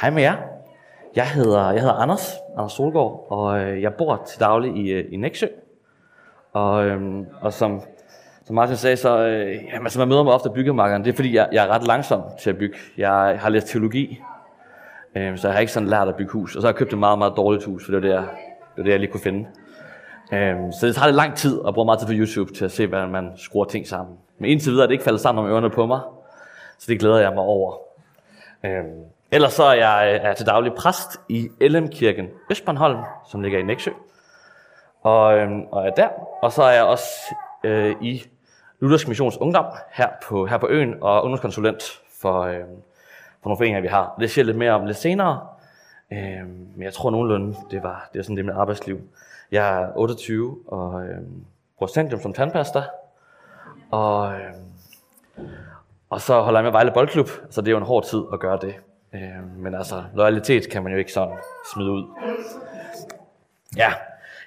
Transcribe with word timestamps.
Hej 0.00 0.10
med 0.10 0.22
jer. 0.22 0.36
Jeg 1.16 1.28
hedder, 1.30 1.70
jeg 1.70 1.80
hedder 1.80 1.94
Anders, 1.94 2.34
Anders 2.56 2.72
Solgaard, 2.72 3.26
og 3.30 3.60
øh, 3.60 3.82
jeg 3.82 3.94
bor 3.94 4.22
til 4.26 4.40
daglig 4.40 4.76
i, 4.76 4.90
øh, 4.90 5.04
i 5.12 5.16
Næksø. 5.16 5.46
Og, 6.52 6.86
øhm, 6.86 7.26
og 7.40 7.52
som, 7.52 7.82
som 8.44 8.54
Martin 8.54 8.76
sagde, 8.76 8.96
så 8.96 9.18
øh, 9.18 9.54
jamen, 9.54 9.86
altså, 9.86 9.98
man 9.98 10.08
møder 10.08 10.22
mig 10.22 10.32
ofte 10.32 10.48
i 10.48 10.52
byggemarkederne. 10.54 11.04
Det 11.04 11.12
er 11.12 11.16
fordi, 11.16 11.34
jeg, 11.34 11.48
jeg 11.52 11.66
er 11.66 11.68
ret 11.68 11.86
langsom 11.86 12.22
til 12.40 12.50
at 12.50 12.58
bygge. 12.58 12.76
Jeg 12.96 13.38
har 13.40 13.48
læst 13.48 13.66
teologi, 13.66 14.20
øh, 15.16 15.38
så 15.38 15.48
jeg 15.48 15.54
har 15.54 15.60
ikke 15.60 15.72
sådan 15.72 15.88
lært 15.88 16.08
at 16.08 16.16
bygge 16.16 16.32
hus. 16.32 16.56
Og 16.56 16.62
så 16.62 16.68
har 16.68 16.72
jeg 16.72 16.78
købt 16.78 16.92
et 16.92 16.98
meget, 16.98 17.18
meget 17.18 17.32
dårligt 17.36 17.64
hus, 17.64 17.84
for 17.84 17.92
det 17.92 18.02
var 18.02 18.08
det, 18.08 18.14
jeg, 18.14 18.22
det, 18.22 18.76
var 18.76 18.82
det, 18.82 18.90
jeg 18.90 19.00
lige 19.00 19.10
kunne 19.10 19.20
finde. 19.20 19.46
Øh, 20.32 20.56
så 20.80 20.86
det 20.86 20.94
tager 20.94 21.06
lidt 21.06 21.16
lang 21.16 21.36
tid, 21.36 21.58
og 21.58 21.74
bruger 21.74 21.86
meget 21.86 21.98
tid 22.00 22.06
på 22.06 22.14
YouTube 22.14 22.52
til 22.52 22.64
at 22.64 22.72
se, 22.72 22.86
hvordan 22.86 23.10
man 23.10 23.32
skruer 23.36 23.64
ting 23.64 23.86
sammen. 23.86 24.16
Men 24.38 24.50
indtil 24.50 24.72
videre 24.72 24.84
er 24.84 24.86
det 24.86 24.94
ikke 24.94 25.04
faldet 25.04 25.20
sammen 25.20 25.44
om 25.44 25.50
ørerne 25.50 25.70
på 25.70 25.86
mig, 25.86 26.00
så 26.78 26.86
det 26.88 27.00
glæder 27.00 27.18
jeg 27.18 27.32
mig 27.34 27.44
over. 27.44 27.76
Øh, 28.64 28.84
ellers 29.34 29.52
så 29.52 29.64
er 29.64 29.74
jeg 29.74 30.14
øh, 30.14 30.30
er 30.30 30.34
til 30.34 30.46
daglig 30.46 30.72
præst 30.74 31.20
i 31.28 31.50
LM-kirken 31.60 32.28
Østbornholm, 32.50 32.98
som 33.30 33.42
ligger 33.42 33.58
i 33.58 33.62
Næksø. 33.62 33.90
Og, 35.02 35.38
øh, 35.38 35.50
og 35.72 35.86
er 35.86 35.90
der. 35.90 36.08
Og 36.42 36.52
så 36.52 36.62
er 36.62 36.72
jeg 36.72 36.84
også 36.84 37.34
øh, 37.64 37.96
i 38.00 38.22
Luthersk 38.80 39.08
Missions 39.08 39.36
Ungdom 39.36 39.64
her 39.90 40.08
på, 40.28 40.46
her 40.46 40.58
på 40.58 40.68
øen, 40.68 40.94
og 41.00 41.22
ungdomskonsulent 41.22 41.82
for, 42.20 42.40
øh, 42.40 42.60
for 43.42 43.48
nogle 43.48 43.56
foreninger, 43.56 43.80
vi 43.80 43.88
har. 43.88 44.14
Det 44.20 44.30
siger 44.30 44.42
jeg 44.42 44.46
lidt 44.46 44.58
mere 44.58 44.72
om 44.72 44.86
lidt 44.86 44.96
senere. 44.96 45.46
Øh, 46.12 46.48
men 46.48 46.82
jeg 46.82 46.92
tror 46.92 47.10
nogenlunde, 47.10 47.56
det 47.70 47.82
var, 47.82 48.08
det 48.12 48.18
er 48.18 48.22
sådan 48.22 48.36
det 48.36 48.44
med 48.44 48.54
arbejdsliv. 48.54 49.00
Jeg 49.50 49.82
er 49.82 49.88
28 49.96 50.58
og 50.66 51.02
øh, 51.02 51.18
bruger 51.78 51.92
Centrum 51.92 52.20
som 52.20 52.32
tandpasta. 52.32 52.82
Og, 53.90 54.32
øh, 54.32 54.54
og 56.10 56.20
så 56.20 56.40
holder 56.40 56.60
jeg 56.60 56.64
med 56.64 56.72
Vejle 56.72 56.90
Boldklub, 56.94 57.28
så 57.50 57.60
det 57.60 57.68
er 57.68 57.72
jo 57.72 57.78
en 57.78 57.84
hård 57.84 58.04
tid 58.04 58.22
at 58.32 58.40
gøre 58.40 58.58
det. 58.60 58.74
Øh, 59.14 59.56
men 59.58 59.74
altså, 59.74 60.04
loyalitet 60.14 60.70
kan 60.70 60.82
man 60.82 60.92
jo 60.92 60.98
ikke 60.98 61.12
sådan 61.12 61.36
smide 61.74 61.90
ud. 61.90 62.04
Ja, 63.76 63.92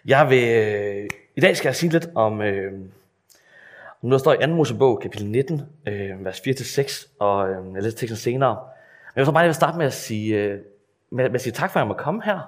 jeg 0.06 0.30
vil, 0.30 0.50
øh, 0.50 1.08
i 1.36 1.42
dag 1.42 1.58
skal 1.58 1.68
jeg 1.68 1.76
sige 1.76 1.92
lidt 1.92 2.10
om, 2.16 2.42
øh, 2.42 2.74
om 4.02 4.10
noget, 4.10 4.12
der 4.12 4.18
står 4.18 4.34
i 4.34 4.48
2. 4.48 4.48
Mosebog, 4.48 5.00
kapitel 5.00 5.28
19, 5.28 5.62
øh, 5.88 6.26
vers 6.26 6.40
4-6, 6.40 7.08
og 7.20 7.50
øh, 7.50 7.74
jeg 7.74 7.84
læser 7.84 7.98
teksten 7.98 8.18
senere. 8.18 8.56
Men 8.56 9.16
jeg 9.16 9.22
vil 9.22 9.26
så 9.26 9.32
bare 9.32 9.46
lige 9.46 9.54
starte 9.54 9.78
med 9.78 9.86
at 9.86 9.94
sige, 9.94 10.36
øh, 10.36 10.60
med, 11.10 11.30
med 11.30 11.36
at 11.36 11.42
sige 11.42 11.54
tak 11.54 11.72
for, 11.72 11.80
at 11.80 11.82
jeg 11.82 11.88
må 11.88 11.94
komme 11.94 12.24
her, 12.24 12.40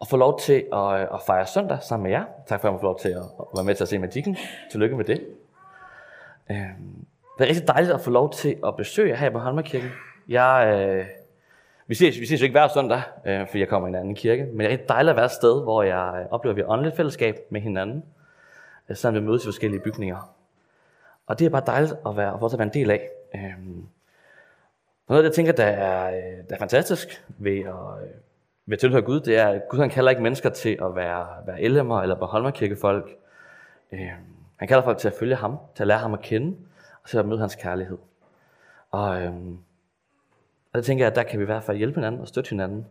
og 0.00 0.08
få 0.08 0.16
lov 0.16 0.40
til 0.40 0.64
at, 0.72 1.00
øh, 1.00 1.06
at 1.14 1.20
fejre 1.26 1.46
søndag 1.46 1.78
sammen 1.82 2.02
med 2.02 2.10
jer. 2.10 2.24
Tak 2.46 2.60
for, 2.60 2.68
at 2.68 2.72
jeg 2.72 2.72
må 2.72 2.78
få 2.78 2.86
lov 2.86 2.98
til 2.98 3.08
at, 3.08 3.22
at 3.40 3.46
være 3.54 3.64
med 3.64 3.74
til 3.74 3.84
at 3.84 3.88
se 3.88 3.98
Magikken. 3.98 4.36
Tillykke 4.70 4.96
med 4.96 5.04
det. 5.04 5.26
Øh, 6.50 6.56
det 7.38 7.44
er 7.44 7.48
rigtig 7.48 7.68
dejligt 7.68 7.92
at 7.92 8.00
få 8.00 8.10
lov 8.10 8.32
til 8.32 8.56
at 8.66 8.76
besøge 8.76 9.08
jer 9.08 9.16
her 9.16 9.30
på 9.30 9.38
Holmerkirken. 9.38 9.90
Jeg, 10.28 10.74
øh, 10.74 11.06
vi 11.86 11.94
ses, 11.94 12.20
vi 12.20 12.26
ses 12.26 12.40
jo 12.40 12.44
ikke 12.44 12.58
hver 12.58 12.68
søndag, 12.68 13.02
øh, 13.26 13.46
fordi 13.46 13.60
jeg 13.60 13.68
kommer 13.68 13.88
i 13.88 13.90
en 13.90 13.94
anden 13.94 14.14
kirke, 14.14 14.44
men 14.44 14.58
det 14.58 14.66
er 14.66 14.70
rigtig 14.70 14.88
dejligt 14.88 15.10
at 15.10 15.16
være 15.16 15.24
et 15.24 15.30
sted, 15.30 15.62
hvor 15.62 15.82
jeg 15.82 16.20
øh, 16.20 16.26
oplever, 16.30 16.52
at 16.52 16.56
vi 16.56 16.60
har 16.60 16.68
åndeligt 16.68 16.96
fællesskab 16.96 17.36
med 17.50 17.60
hinanden, 17.60 18.04
øh, 18.88 18.96
selvom 18.96 19.22
vi 19.22 19.26
mødes 19.28 19.44
i 19.44 19.46
forskellige 19.46 19.80
bygninger. 19.80 20.34
Og 21.26 21.38
det 21.38 21.44
er 21.44 21.50
bare 21.50 21.62
dejligt 21.66 21.94
at 22.06 22.16
være, 22.16 22.34
at 22.34 22.58
være 22.58 22.62
en 22.62 22.74
del 22.74 22.90
af. 22.90 23.08
Øh, 23.34 23.40
noget 25.08 25.18
af 25.18 25.22
det, 25.22 25.24
jeg 25.24 25.32
tænker, 25.32 25.52
der 25.52 25.64
er, 25.64 26.16
øh, 26.16 26.48
der 26.48 26.54
er 26.54 26.58
fantastisk 26.58 27.24
ved 27.38 27.58
at, 27.58 28.02
øh, 28.02 28.08
ved 28.66 28.72
at 28.72 28.78
tilhøre 28.78 29.02
Gud, 29.02 29.20
det 29.20 29.38
er, 29.38 29.48
at 29.48 29.62
Gud 29.70 29.78
han 29.78 29.90
kalder 29.90 30.10
ikke 30.10 30.22
mennesker 30.22 30.50
til 30.50 30.78
at 30.82 30.96
være, 30.96 31.26
være 31.46 31.60
elemmer 31.60 32.02
eller 32.02 32.18
Bornholmerkirkefolk. 32.18 33.10
Øh, 33.92 34.10
han 34.56 34.68
kalder 34.68 34.82
folk 34.82 34.98
til 34.98 35.08
at 35.08 35.14
følge 35.18 35.34
ham, 35.34 35.58
til 35.74 35.82
at 35.82 35.86
lære 35.86 35.98
ham 35.98 36.14
at 36.14 36.20
kende, 36.20 36.56
og 37.02 37.08
til 37.08 37.18
at 37.18 37.26
møde 37.26 37.40
hans 37.40 37.54
kærlighed. 37.54 37.98
Og, 38.90 39.22
øh, 39.22 39.32
og 40.76 40.82
der 40.82 40.86
tænker 40.86 41.04
jeg, 41.04 41.10
at 41.10 41.16
der 41.16 41.22
kan 41.22 41.38
vi 41.38 41.42
i 41.42 41.46
hvert 41.46 41.62
fald 41.62 41.76
hjælpe 41.76 41.94
hinanden 41.94 42.20
og 42.20 42.28
støtte 42.28 42.50
hinanden 42.50 42.86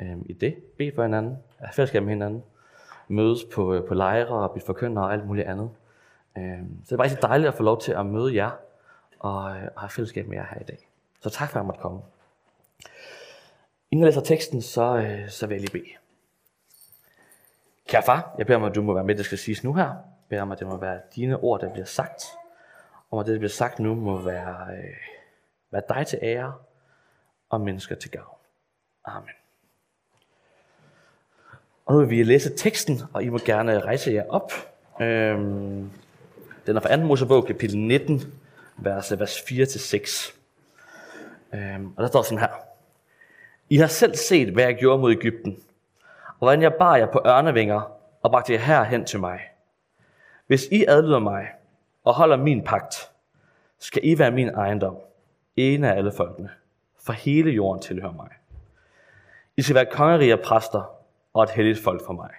øh, 0.00 0.16
i 0.26 0.32
det. 0.32 0.54
Be 0.78 0.92
for 0.94 1.02
hinanden, 1.02 1.38
have 1.58 1.72
fællesskab 1.72 2.02
med 2.02 2.12
hinanden, 2.12 2.42
mødes 3.08 3.44
på, 3.54 3.74
øh, 3.74 3.88
på 3.88 3.94
lejre 3.94 4.26
og 4.26 4.50
blive 4.50 4.64
forkyndere 4.66 5.04
og 5.04 5.12
alt 5.12 5.26
muligt 5.26 5.46
andet. 5.46 5.70
Øh, 6.38 6.58
så 6.84 6.86
det 6.86 6.92
er 6.92 6.96
bare 6.96 7.04
rigtig 7.04 7.22
dejligt 7.22 7.48
at 7.48 7.54
få 7.54 7.62
lov 7.62 7.80
til 7.80 7.92
at 7.92 8.06
møde 8.06 8.34
jer 8.34 8.50
og, 9.18 9.56
øh, 9.56 9.62
og 9.74 9.80
have 9.80 9.90
fællesskab 9.90 10.28
med 10.28 10.36
jer 10.36 10.46
her 10.50 10.60
i 10.60 10.64
dag. 10.64 10.88
Så 11.20 11.30
tak 11.30 11.50
for, 11.50 11.56
at 11.56 11.60
jeg 11.60 11.66
måtte 11.66 11.80
komme. 11.80 12.00
Inden 13.90 14.06
jeg 14.06 14.06
læser 14.06 14.20
teksten, 14.20 14.62
så, 14.62 14.96
øh, 14.96 15.28
så 15.28 15.46
vil 15.46 15.54
jeg 15.54 15.60
lige 15.60 15.72
bede. 15.72 15.92
Kære 17.88 18.02
far, 18.02 18.34
jeg 18.38 18.46
beder 18.46 18.58
om, 18.58 18.64
at 18.64 18.74
du 18.74 18.82
må 18.82 18.94
være 18.94 19.04
med, 19.04 19.14
det 19.14 19.24
skal 19.24 19.38
siges 19.38 19.64
nu 19.64 19.74
her. 19.74 19.86
Jeg 19.86 19.96
beder 20.28 20.42
om, 20.42 20.52
at 20.52 20.58
det 20.58 20.66
må 20.66 20.76
være 20.76 21.00
dine 21.16 21.36
ord, 21.36 21.60
der 21.60 21.72
bliver 21.72 21.86
sagt. 21.86 22.24
Og 23.10 23.20
at 23.20 23.26
det, 23.26 23.32
der 23.32 23.38
bliver 23.38 23.50
sagt 23.50 23.78
nu, 23.78 23.94
må 23.94 24.22
være, 24.22 24.66
øh, 24.76 24.96
være 25.70 25.82
dig 25.88 26.06
til 26.06 26.18
ære 26.22 26.52
og 27.52 27.60
mennesker 27.60 27.94
til 27.94 28.10
gavn. 28.10 28.38
Amen. 29.04 29.30
Og 31.86 31.94
nu 31.94 32.00
vil 32.00 32.10
vi 32.10 32.22
læse 32.22 32.56
teksten, 32.56 33.00
og 33.12 33.24
I 33.24 33.28
må 33.28 33.38
gerne 33.38 33.80
rejse 33.80 34.12
jer 34.12 34.24
op. 34.28 34.52
Øhm, 35.00 35.90
den 36.66 36.76
er 36.76 36.80
fra 36.80 36.96
2. 36.96 37.02
Mosebog, 37.02 37.46
kapitel 37.46 37.78
19, 37.78 38.20
vers, 38.76 39.18
vers 39.18 39.38
4-6. 39.38 40.34
Øhm, 41.54 41.92
og 41.96 42.02
der 42.02 42.08
står 42.08 42.22
sådan 42.22 42.38
her. 42.38 42.48
I 43.68 43.76
har 43.76 43.86
selv 43.86 44.14
set, 44.14 44.48
hvad 44.48 44.64
jeg 44.64 44.76
gjorde 44.76 45.00
mod 45.00 45.12
Ægypten, 45.12 45.56
og 46.26 46.38
hvordan 46.38 46.62
jeg 46.62 46.74
bar 46.74 46.96
jer 46.96 47.06
på 47.06 47.22
ørnevinger 47.26 47.80
og 48.22 48.30
bragte 48.30 48.52
jer 48.52 48.58
herhen 48.58 49.04
til 49.04 49.20
mig. 49.20 49.40
Hvis 50.46 50.66
I 50.70 50.84
adlyder 50.88 51.18
mig 51.18 51.48
og 52.04 52.14
holder 52.14 52.36
min 52.36 52.64
pagt, 52.64 53.10
skal 53.78 54.00
I 54.04 54.18
være 54.18 54.30
min 54.30 54.48
ejendom, 54.48 54.96
en 55.56 55.84
af 55.84 55.96
alle 55.96 56.12
folkene, 56.12 56.50
for 57.02 57.12
hele 57.12 57.50
jorden 57.50 57.82
tilhører 57.82 58.12
mig. 58.12 58.28
I 59.56 59.62
skal 59.62 59.74
være 59.74 59.86
kongerige 59.92 60.34
og 60.34 60.40
præster 60.40 60.94
og 61.34 61.42
et 61.42 61.50
helligt 61.50 61.78
folk 61.78 62.06
for 62.06 62.12
mig. 62.12 62.30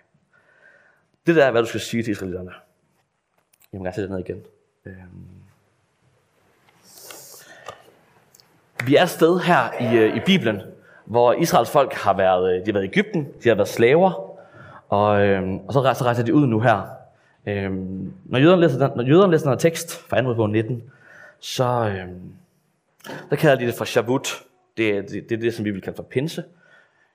Det 1.25 1.35
der 1.35 1.46
er, 1.46 1.51
hvad 1.51 1.62
du 1.62 1.68
skal 1.68 1.79
sige 1.79 2.03
til 2.03 2.12
israelitterne. 2.12 2.51
Jeg 3.73 3.79
må 3.79 3.84
gerne 3.84 3.96
sætte 3.96 4.09
ned 4.09 4.19
igen. 4.19 4.44
Øhm. 4.85 5.28
Vi 8.85 8.96
er 8.96 9.03
et 9.03 9.09
sted 9.09 9.40
her 9.40 9.81
i, 9.81 9.97
øh, 9.97 10.16
i 10.16 10.19
Bibelen, 10.25 10.62
hvor 11.06 11.34
Israels 11.34 11.72
folk 11.72 11.94
har 11.94 12.13
været, 12.13 12.53
øh, 12.53 12.59
de 12.59 12.66
har 12.66 12.73
været 12.73 12.84
i 12.84 12.88
Ægypten, 12.88 13.28
de 13.44 13.50
har 13.50 13.56
været 13.56 13.68
slaver, 13.68 14.38
og, 14.90 15.22
øhm, 15.22 15.57
og 15.57 15.73
så, 15.73 15.81
rejser, 15.81 16.06
rejser 16.06 16.23
de 16.23 16.34
ud 16.34 16.47
nu 16.47 16.59
her. 16.59 16.81
Øhm, 17.46 18.13
når, 18.25 18.40
jøderne 18.40 18.62
læser 18.62 18.88
den, 18.88 18.97
når 18.97 19.03
jøderne 19.03 19.31
læser 19.31 19.46
den 19.46 19.52
her 19.52 19.57
tekst 19.57 20.00
fra 20.00 20.22
2. 20.22 20.47
19, 20.47 20.84
så 21.40 21.63
øhm, 21.63 22.34
der 23.29 23.35
kalder 23.35 23.56
de 23.56 23.66
det 23.66 23.73
for 23.73 23.85
Shavut, 23.85 24.44
det 24.78 24.89
er 24.89 25.01
det, 25.01 25.29
det, 25.29 25.31
er 25.31 25.39
det, 25.39 25.53
som 25.53 25.66
vi 25.66 25.72
vil 25.72 25.81
kalde 25.81 25.95
for 25.95 26.03
pinse. 26.03 26.44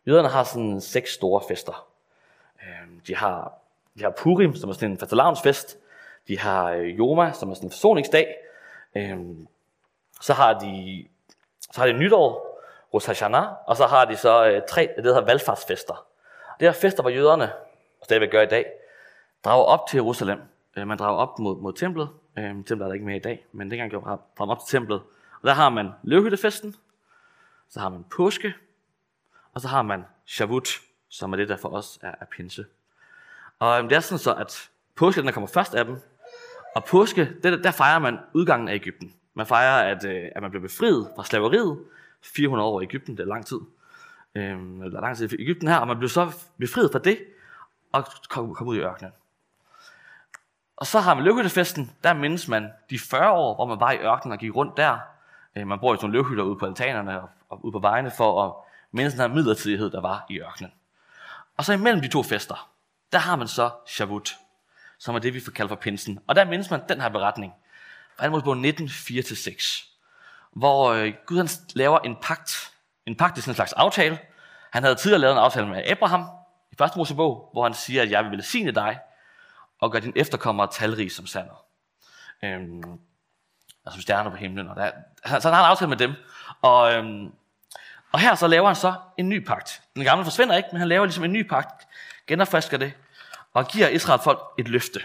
Jøderne 0.06 0.28
har 0.28 0.44
sådan 0.44 0.80
seks 0.80 1.12
store 1.12 1.42
fester. 1.48 1.88
Øhm, 2.62 3.00
de 3.06 3.16
har, 3.16 3.52
de 3.98 4.02
har 4.02 4.10
Purim, 4.10 4.54
som 4.54 4.70
er 4.70 4.74
sådan 4.74 4.90
en 4.90 4.98
fastelavnsfest. 4.98 5.78
De 6.28 6.38
har 6.38 6.70
øh, 6.70 6.98
Joma, 6.98 7.32
som 7.32 7.50
er 7.50 7.54
sådan 7.54 7.66
en 7.66 7.70
forsoningsdag. 7.70 8.34
Øhm, 8.94 9.48
så 10.20 10.32
har 10.32 10.58
de 10.58 11.04
så 11.72 11.80
har 11.80 11.86
de 11.86 11.92
nytår, 11.92 12.60
Rosh 12.94 13.08
Hashanah, 13.08 13.46
og 13.66 13.76
så 13.76 13.86
har 13.86 14.04
de 14.04 14.16
så 14.16 14.46
øh, 14.46 14.62
tre, 14.68 14.90
det 14.96 15.04
hedder 15.04 15.20
valgfartsfester. 15.20 16.06
Det 16.60 16.68
er 16.68 16.72
fester, 16.72 17.02
hvor 17.02 17.10
jøderne, 17.10 17.52
og 18.00 18.04
stadigvæk 18.04 18.30
gør 18.30 18.42
i 18.42 18.46
dag, 18.46 18.66
drager 19.44 19.64
op 19.64 19.86
til 19.88 19.96
Jerusalem. 19.96 20.40
Øh, 20.76 20.86
man 20.86 20.98
drager 20.98 21.16
op 21.16 21.38
mod, 21.38 21.56
mod 21.56 21.72
templet. 21.72 22.08
Øhm, 22.38 22.64
templet 22.64 22.84
er 22.84 22.88
der 22.88 22.94
ikke 22.94 23.06
mere 23.06 23.16
i 23.16 23.20
dag, 23.20 23.46
men 23.52 23.70
dengang 23.70 23.90
gjorde 23.90 24.06
man 24.40 24.48
op 24.50 24.58
til 24.58 24.78
templet. 24.78 25.00
Og 25.42 25.46
der 25.46 25.52
har 25.52 25.68
man 25.68 25.90
løvhyttefesten, 26.02 26.74
så 27.70 27.80
har 27.80 27.88
man 27.88 28.04
påske, 28.16 28.54
og 29.54 29.60
så 29.60 29.68
har 29.68 29.82
man 29.82 30.04
Shavut, 30.26 30.68
som 31.08 31.32
er 31.32 31.36
det, 31.36 31.48
der 31.48 31.56
for 31.56 31.68
os 31.68 31.98
er, 32.02 32.14
er 32.20 32.24
pinse. 32.24 32.66
Og 33.58 33.78
øhm, 33.78 33.88
det 33.88 33.96
er 33.96 34.00
sådan 34.00 34.18
så, 34.18 34.34
at 34.34 34.70
påske, 34.94 35.22
den 35.22 35.32
kommer 35.32 35.48
først 35.48 35.74
af 35.74 35.84
dem, 35.84 35.96
og 36.74 36.84
påske, 36.84 37.32
der, 37.42 37.56
der 37.56 37.70
fejrer 37.70 37.98
man 37.98 38.18
udgangen 38.32 38.68
af 38.68 38.74
Ægypten. 38.74 39.14
Man 39.34 39.46
fejrer, 39.46 39.96
at, 39.96 40.04
øh, 40.04 40.28
at 40.34 40.42
man 40.42 40.50
blev 40.50 40.62
befriet 40.62 41.10
fra 41.16 41.24
slaveriet, 41.24 41.78
400 42.22 42.68
år 42.68 42.80
i 42.80 42.84
Ægypten, 42.84 43.16
det 43.16 43.22
er 43.22 43.26
lang 43.26 43.46
tid. 43.46 43.60
Øhm, 44.34 44.82
er 44.82 44.88
lang 44.88 45.16
tid 45.16 45.32
i 45.32 45.42
Ægypten 45.42 45.68
her, 45.68 45.76
og 45.76 45.86
man 45.86 45.98
blev 45.98 46.08
så 46.08 46.32
befriet 46.58 46.92
fra 46.92 46.98
det, 46.98 47.18
og 47.92 48.04
kom, 48.28 48.54
kom 48.54 48.66
ud 48.66 48.76
i 48.76 48.80
ørkenen. 48.80 49.12
Og 50.76 50.86
så 50.86 51.00
har 51.00 51.14
man 51.14 51.24
løvhyttefesten, 51.24 51.90
der 52.04 52.14
mindes 52.14 52.48
man 52.48 52.70
de 52.90 52.98
40 52.98 53.32
år, 53.32 53.54
hvor 53.54 53.66
man 53.66 53.80
var 53.80 53.90
i 53.90 53.98
ørkenen 53.98 54.32
og 54.32 54.38
gik 54.38 54.56
rundt 54.56 54.76
der. 54.76 54.98
Øh, 55.56 55.66
man 55.66 55.78
bor 55.78 55.94
i 55.94 55.96
sådan 55.96 56.10
løvhytter 56.10 56.44
ude 56.44 56.58
på 56.58 56.66
altanerne 56.66 57.20
og, 57.22 57.28
og 57.48 57.64
ud 57.64 57.72
på 57.72 57.78
vejene 57.78 58.10
for 58.10 58.44
at 58.44 58.52
mindes 58.92 59.12
den 59.12 59.20
her 59.20 59.28
midlertidighed, 59.28 59.90
der 59.90 60.00
var 60.00 60.26
i 60.30 60.38
ørkenen. 60.38 60.72
Og 61.56 61.64
så 61.64 61.72
imellem 61.72 62.02
de 62.02 62.08
to 62.08 62.22
fester, 62.22 62.70
der 63.12 63.18
har 63.18 63.36
man 63.36 63.48
så 63.48 63.70
Shavut, 63.86 64.36
som 64.98 65.14
er 65.14 65.18
det, 65.18 65.34
vi 65.34 65.40
får 65.40 65.52
kaldt 65.52 65.68
for 65.68 65.76
pinsen. 65.76 66.18
Og 66.26 66.36
der 66.36 66.44
mindes 66.44 66.70
man 66.70 66.82
den 66.88 67.00
her 67.00 67.08
beretning 67.08 67.52
fra 68.18 68.28
2. 68.28 68.40
bog 68.40 68.56
19, 68.56 68.86
4-6 68.86 69.88
hvor 70.58 70.92
øh, 70.92 71.12
Gud 71.26 71.36
han 71.36 71.48
laver 71.74 71.98
en 71.98 72.16
pagt. 72.22 72.72
En 73.06 73.16
pagt 73.16 73.38
er 73.38 73.42
sådan 73.42 73.50
en 73.50 73.54
slags 73.54 73.72
aftale. 73.72 74.18
Han 74.72 74.82
havde 74.82 74.94
tidligere 74.94 75.20
lavet 75.20 75.32
en 75.32 75.38
aftale 75.38 75.68
med 75.68 75.82
Abraham 75.86 76.26
i 76.72 76.82
1. 76.84 76.90
Mosebog, 76.96 77.48
hvor 77.52 77.62
han 77.62 77.74
siger, 77.74 78.02
at 78.02 78.10
jeg 78.10 78.24
vil 78.24 78.30
velsigne 78.30 78.72
dig 78.72 78.98
og 79.80 79.92
gøre 79.92 80.02
din 80.02 80.12
efterkommere 80.16 80.68
talrige 80.72 81.10
som 81.10 81.26
sandet. 81.26 81.56
Øhm, 82.44 83.00
altså 83.88 84.02
stjerner 84.02 84.30
på 84.30 84.36
himlen. 84.36 84.68
Og 84.68 84.76
der, 84.76 84.90
så 85.26 85.48
han 85.48 85.54
har 85.54 85.64
en 85.64 85.70
aftale 85.70 85.88
med 85.88 85.96
dem. 85.96 86.14
Og, 86.62 86.92
øhm, 86.92 87.32
Og 88.12 88.20
her 88.20 88.34
så 88.34 88.46
laver 88.46 88.66
han 88.66 88.76
så 88.76 88.94
en 89.16 89.28
ny 89.28 89.46
pagt. 89.46 89.82
Den 89.94 90.04
gamle 90.04 90.24
forsvinder 90.24 90.56
ikke, 90.56 90.68
men 90.72 90.78
han 90.78 90.88
laver 90.88 91.04
ligesom 91.04 91.24
en 91.24 91.32
ny 91.32 91.48
pagt, 91.48 91.86
genopfrisker 92.26 92.76
det, 92.76 92.92
og 93.54 93.68
giver 93.68 93.88
Israel 93.88 94.20
folk 94.20 94.40
et 94.58 94.68
løfte. 94.68 95.00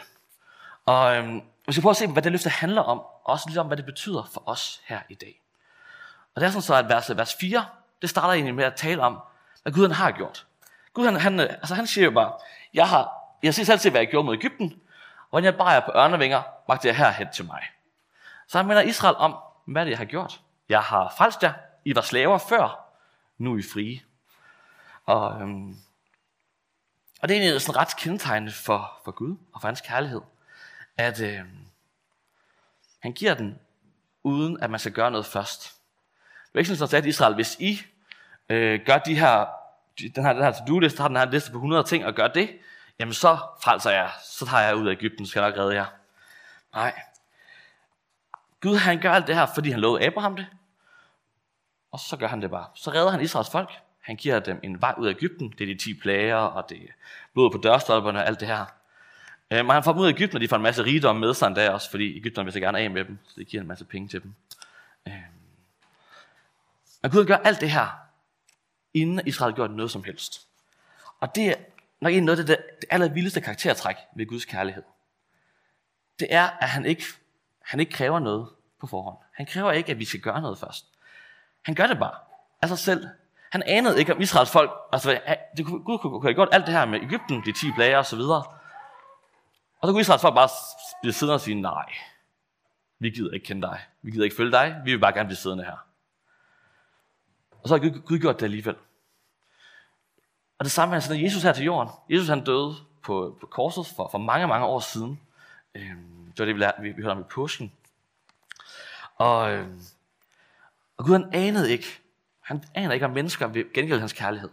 Og 0.85 1.15
øhm, 1.17 1.41
vi 1.67 1.73
skal 1.73 1.81
prøve 1.81 1.91
at 1.91 1.97
se, 1.97 2.07
hvad 2.07 2.21
det 2.21 2.31
løfte 2.31 2.49
handler 2.49 2.81
om, 2.81 2.99
og 2.99 3.29
også 3.29 3.45
lidt 3.47 3.57
om, 3.57 3.67
hvad 3.67 3.77
det 3.77 3.85
betyder 3.85 4.29
for 4.33 4.43
os 4.45 4.81
her 4.85 4.99
i 5.09 5.15
dag. 5.15 5.41
Og 6.35 6.41
det 6.41 6.47
er 6.47 6.51
sådan 6.51 6.61
så, 6.61 6.75
at 6.75 6.89
vers, 6.89 7.17
vers 7.17 7.35
4, 7.39 7.65
det 8.01 8.09
starter 8.09 8.33
egentlig 8.33 8.55
med 8.55 8.63
at 8.63 8.75
tale 8.75 9.01
om, 9.01 9.19
hvad 9.63 9.73
Gud 9.73 9.81
han 9.87 9.91
har 9.91 10.11
gjort. 10.11 10.45
Gud 10.93 11.05
han, 11.05 11.15
han, 11.15 11.39
altså 11.39 11.75
han 11.75 11.87
siger 11.87 12.05
jo 12.05 12.11
bare, 12.11 12.33
jeg 12.73 12.89
har, 12.89 13.11
jeg 13.43 13.47
har 13.47 13.51
selv 13.51 13.79
set, 13.79 13.91
hvad 13.91 14.01
jeg 14.01 14.09
gjorde 14.09 14.25
mod 14.25 14.35
Ægypten, 14.35 14.73
og 15.21 15.29
hvordan 15.29 15.45
jeg 15.45 15.57
bare 15.57 15.75
er 15.75 15.79
på 15.79 15.91
ørnevinger, 15.95 16.41
magte 16.67 16.87
jeg 16.87 16.97
herhen 16.97 17.27
til 17.33 17.45
mig. 17.45 17.61
Så 18.53 18.59
han 18.59 18.67
minder 18.67 18.81
Israel 18.81 19.15
om, 19.15 19.35
hvad 19.65 19.85
det 19.85 19.91
jeg 19.91 19.97
har 19.97 20.05
gjort. 20.05 20.41
Jeg 20.69 20.81
har 20.81 21.13
frelst 21.17 21.43
jer, 21.43 21.53
I 21.85 21.95
var 21.95 22.01
slaver 22.01 22.37
før, 22.37 22.89
nu 23.37 23.53
er 23.53 23.59
I 23.59 23.61
frie. 23.73 24.01
Og, 25.05 25.41
øhm, 25.41 25.77
og 27.21 27.29
det 27.29 27.37
er 27.37 27.41
egentlig 27.41 27.61
sådan 27.61 27.81
ret 27.81 27.97
kendetegnende 27.97 28.53
for, 28.53 29.01
for 29.03 29.11
Gud 29.11 29.37
og 29.53 29.61
for 29.61 29.67
hans 29.67 29.81
kærlighed, 29.81 30.21
at 30.97 31.21
øhm, 31.21 31.65
han 32.99 33.13
giver 33.13 33.33
den, 33.33 33.59
uden 34.23 34.63
at 34.63 34.69
man 34.69 34.79
skal 34.79 34.91
gøre 34.91 35.11
noget 35.11 35.25
først. 35.25 35.61
Det 36.45 36.55
er 36.55 36.59
ikke 36.59 36.75
sådan, 36.75 36.97
at 36.97 37.05
Israel, 37.05 37.35
hvis 37.35 37.55
I 37.59 37.81
øh, 38.49 38.79
gør 38.85 38.97
de 38.97 39.19
her, 39.19 39.45
den 40.15 40.25
her, 40.25 40.33
den 40.33 40.43
her 40.43 40.51
to-do-liste, 40.51 41.01
har 41.01 41.07
den 41.07 41.17
her 41.17 41.31
liste 41.31 41.51
på 41.51 41.57
100 41.57 41.83
ting, 41.83 42.05
og 42.05 42.13
gør 42.13 42.27
det, 42.27 42.59
jamen 42.99 43.13
så 43.13 43.37
frelser 43.63 43.91
jeg, 43.91 44.11
så 44.23 44.45
tager 44.45 44.63
jeg 44.63 44.75
ud 44.75 44.87
af 44.87 44.91
Ægypten, 44.91 45.27
skal 45.27 45.41
jeg 45.41 45.49
nok 45.49 45.59
redde 45.59 45.75
jer. 45.75 45.85
Nej. 46.73 47.01
Gud 48.63 48.75
han 48.75 49.01
gør 49.01 49.11
alt 49.11 49.27
det 49.27 49.35
her, 49.35 49.45
fordi 49.45 49.69
han 49.69 49.79
lovede 49.79 50.05
Abraham 50.05 50.35
det, 50.35 50.45
og 51.91 51.99
så 51.99 52.17
gør 52.17 52.27
han 52.27 52.41
det 52.41 52.49
bare. 52.49 52.67
Så 52.75 52.91
redder 52.91 53.11
han 53.11 53.21
Israels 53.21 53.49
folk. 53.49 53.69
Han 53.99 54.15
giver 54.15 54.39
dem 54.39 54.59
en 54.63 54.81
vej 54.81 54.95
ud 54.97 55.07
af 55.07 55.11
Ægypten. 55.11 55.53
Det 55.57 55.69
er 55.69 55.73
de 55.73 55.79
10 55.79 55.93
plager, 55.93 56.35
og 56.35 56.69
det 56.69 56.77
er 56.77 56.87
blod 57.33 57.51
på 57.51 57.57
dørstolperne 57.57 58.19
og 58.19 58.27
alt 58.27 58.39
det 58.39 58.47
her. 58.47 58.65
Øhm, 59.51 59.65
Men 59.65 59.73
han 59.73 59.83
får 59.83 59.91
dem 59.91 60.01
ud 60.01 60.07
af 60.07 60.11
Ægypten, 60.11 60.37
og 60.37 60.41
de 60.41 60.47
får 60.47 60.55
en 60.55 60.61
masse 60.61 60.83
rigdom 60.83 61.15
med 61.15 61.33
sig 61.33 61.47
endda 61.47 61.69
også, 61.69 61.91
fordi 61.91 62.17
Ægypterne 62.17 62.45
vil 62.45 62.53
så 62.53 62.59
gerne 62.59 62.79
af 62.79 62.91
med 62.91 63.05
dem, 63.05 63.17
så 63.27 63.33
det 63.37 63.47
giver 63.47 63.61
en 63.61 63.67
masse 63.67 63.85
penge 63.85 64.07
til 64.07 64.23
dem. 64.23 64.33
Øhm. 65.07 65.17
Men 67.01 67.11
Gud 67.11 67.25
gør 67.25 67.37
alt 67.37 67.61
det 67.61 67.71
her, 67.71 67.87
inden 68.93 69.27
Israel 69.27 69.53
gør 69.53 69.67
noget 69.67 69.91
som 69.91 70.03
helst. 70.03 70.47
Og 71.19 71.35
det 71.35 71.45
er 71.45 71.55
nok 72.01 72.13
en 72.13 72.25
noget 72.25 72.39
af 72.39 72.45
det, 72.45 72.57
det 72.81 72.89
allervildeste 72.89 73.41
karaktertræk 73.41 73.95
ved 74.15 74.25
Guds 74.25 74.45
kærlighed. 74.45 74.83
Det 76.19 76.27
er, 76.29 76.49
at 76.49 76.69
han 76.69 76.85
ikke, 76.85 77.03
han 77.63 77.79
ikke 77.79 77.91
kræver 77.91 78.19
noget 78.19 78.49
på 78.79 78.87
forhånd. 78.87 79.17
Han 79.33 79.45
kræver 79.45 79.71
ikke, 79.71 79.91
at 79.91 79.99
vi 79.99 80.05
skal 80.05 80.19
gøre 80.19 80.41
noget 80.41 80.57
først. 80.57 80.85
Han 81.61 81.75
gør 81.75 81.87
det 81.87 81.99
bare 81.99 82.15
af 82.61 82.67
sig 82.67 82.77
selv. 82.77 83.07
Han 83.51 83.63
anede 83.63 83.99
ikke 83.99 84.13
om 84.13 84.21
Israels 84.21 84.51
folk, 84.51 84.71
altså 84.91 85.19
det, 85.57 85.65
Gud 85.65 85.81
kunne, 85.85 85.99
kunne 85.99 86.21
have 86.21 86.33
gjort 86.33 86.49
alt 86.51 86.65
det 86.65 86.73
her 86.73 86.85
med 86.85 87.01
Ægypten, 87.01 87.43
de 87.45 87.51
10 87.51 87.71
plager 87.75 87.97
og 87.97 88.05
så 88.05 88.15
videre. 88.15 88.43
Og 89.79 89.87
så 89.87 89.91
kunne 89.91 90.01
Israels 90.01 90.21
folk 90.21 90.35
bare 90.35 90.49
blive 91.01 91.13
siddende 91.13 91.33
og 91.33 91.41
sige, 91.41 91.61
nej, 91.61 91.93
vi 92.99 93.09
gider 93.09 93.33
ikke 93.33 93.45
kende 93.45 93.61
dig. 93.61 93.79
Vi 94.01 94.11
gider 94.11 94.23
ikke 94.23 94.35
følge 94.35 94.51
dig. 94.51 94.81
Vi 94.85 94.91
vil 94.91 94.99
bare 94.99 95.13
gerne 95.13 95.27
blive 95.27 95.37
siddende 95.37 95.63
her. 95.63 95.77
Og 97.61 97.69
så 97.69 97.77
har 97.77 97.79
Gud, 97.79 98.01
Gud 98.01 98.19
gjort 98.19 98.39
det 98.39 98.45
alligevel. 98.45 98.75
Og 100.59 100.65
det 100.65 100.71
samme 100.71 100.95
er 100.95 100.99
sådan, 100.99 101.23
Jesus 101.23 101.43
her 101.43 101.53
til 101.53 101.65
jorden. 101.65 101.93
Jesus 102.09 102.27
han 102.27 102.43
døde 102.43 102.75
på, 103.01 103.37
på 103.41 103.47
korset 103.47 103.85
for, 103.95 104.09
for 104.11 104.17
mange, 104.17 104.47
mange 104.47 104.65
år 104.65 104.79
siden. 104.79 105.19
Øhm, 105.75 106.12
det 106.37 106.39
var 106.39 106.45
det, 106.45 106.55
vi, 106.55 106.59
lærte, 106.59 106.81
vi, 106.81 106.91
vi 106.91 107.01
hørte 107.01 107.11
om 107.11 107.19
i 107.19 107.23
påsken. 107.23 107.71
Og, 109.15 109.51
øhm, 109.51 109.81
og 110.97 111.05
Gud 111.05 111.13
han 111.13 111.29
anede 111.33 111.71
ikke, 111.71 111.99
han 112.41 112.63
aner 112.73 112.93
ikke, 112.93 113.05
om 113.05 113.11
mennesker 113.11 113.47
vil 113.47 113.65
gengælde 113.73 113.99
hans 113.99 114.13
kærlighed. 114.13 114.49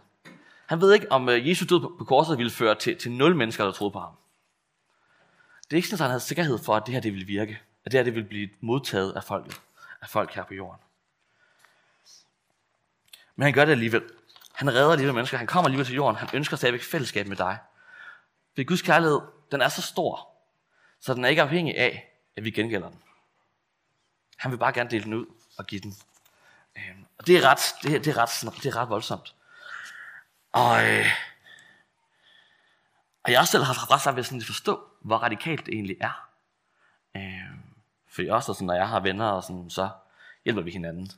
Han 0.65 0.81
ved 0.81 0.93
ikke, 0.93 1.11
om 1.11 1.29
øh, 1.29 1.35
uh, 1.35 1.49
Jesus 1.49 1.67
død 1.67 1.79
på, 1.79 1.95
på 1.97 2.05
korset 2.05 2.37
ville 2.37 2.51
føre 2.51 2.75
til, 2.75 2.97
til 2.97 3.11
nul 3.11 3.35
mennesker, 3.35 3.65
der 3.65 3.71
troede 3.71 3.91
på 3.91 3.99
ham. 3.99 4.13
Det 5.63 5.73
er 5.73 5.75
ikke 5.75 5.87
sådan, 5.87 5.95
at 5.95 6.03
han 6.03 6.09
havde 6.09 6.23
sikkerhed 6.23 6.57
for, 6.57 6.75
at 6.75 6.83
det 6.85 6.93
her 6.93 7.01
det 7.01 7.13
ville 7.13 7.27
virke. 7.27 7.59
At 7.85 7.91
det 7.91 7.97
her 7.97 8.03
det 8.03 8.15
ville 8.15 8.29
blive 8.29 8.49
modtaget 8.61 9.13
af 9.13 9.23
folket. 9.23 9.61
Af 10.01 10.09
folk 10.09 10.33
her 10.33 10.43
på 10.43 10.53
jorden. 10.53 10.81
Men 13.35 13.43
han 13.43 13.53
gør 13.53 13.65
det 13.65 13.71
alligevel. 13.71 14.03
Han 14.53 14.73
redder 14.73 14.91
alligevel 14.91 15.15
mennesker. 15.15 15.37
Han 15.37 15.47
kommer 15.47 15.67
alligevel 15.67 15.85
til 15.85 15.95
jorden. 15.95 16.15
Han 16.15 16.29
ønsker 16.33 16.57
stadigvæk 16.57 16.83
fællesskab 16.83 17.27
med 17.27 17.37
dig. 17.37 17.57
For 18.55 18.63
Guds 18.63 18.81
kærlighed, 18.81 19.19
den 19.51 19.61
er 19.61 19.69
så 19.69 19.81
stor, 19.81 20.30
så 21.01 21.13
den 21.13 21.25
er 21.25 21.29
ikke 21.29 21.41
afhængig 21.41 21.77
af, 21.77 22.11
at 22.35 22.43
vi 22.43 22.51
gengælder 22.51 22.89
den. 22.89 23.01
Han 24.37 24.51
vil 24.51 24.57
bare 24.57 24.73
gerne 24.73 24.89
dele 24.89 25.03
den 25.03 25.13
ud 25.13 25.25
og 25.57 25.67
give 25.67 25.81
den. 25.81 25.95
Øhm, 26.77 27.05
og 27.17 27.27
det 27.27 27.37
er 27.37 27.49
ret, 27.49 27.75
det 27.83 27.95
er, 27.95 27.99
det 27.99 28.07
er 28.07 28.17
ret, 28.17 28.63
det 28.63 28.65
er 28.65 28.75
ret 28.75 28.89
voldsomt. 28.89 29.35
Og, 30.51 30.89
øh, 30.89 31.05
og 33.23 33.31
jeg 33.31 33.39
har 33.39 33.45
selv 33.45 33.63
haft 33.63 33.91
ret 33.91 34.01
svært 34.01 34.15
ved 34.15 34.41
at 34.41 34.45
forstå, 34.45 34.87
hvor 35.01 35.17
radikalt 35.17 35.65
det 35.65 35.73
egentlig 35.73 35.97
er. 36.01 36.29
Øh, 37.15 37.57
for 38.07 38.21
jeg 38.21 38.33
også, 38.33 38.53
sådan, 38.53 38.67
når 38.67 38.73
jeg 38.73 38.89
har 38.89 38.99
venner, 38.99 39.25
og 39.25 39.43
sådan, 39.43 39.69
så 39.69 39.89
hjælper 40.45 40.61
vi 40.61 40.71
hinanden. 40.71 41.11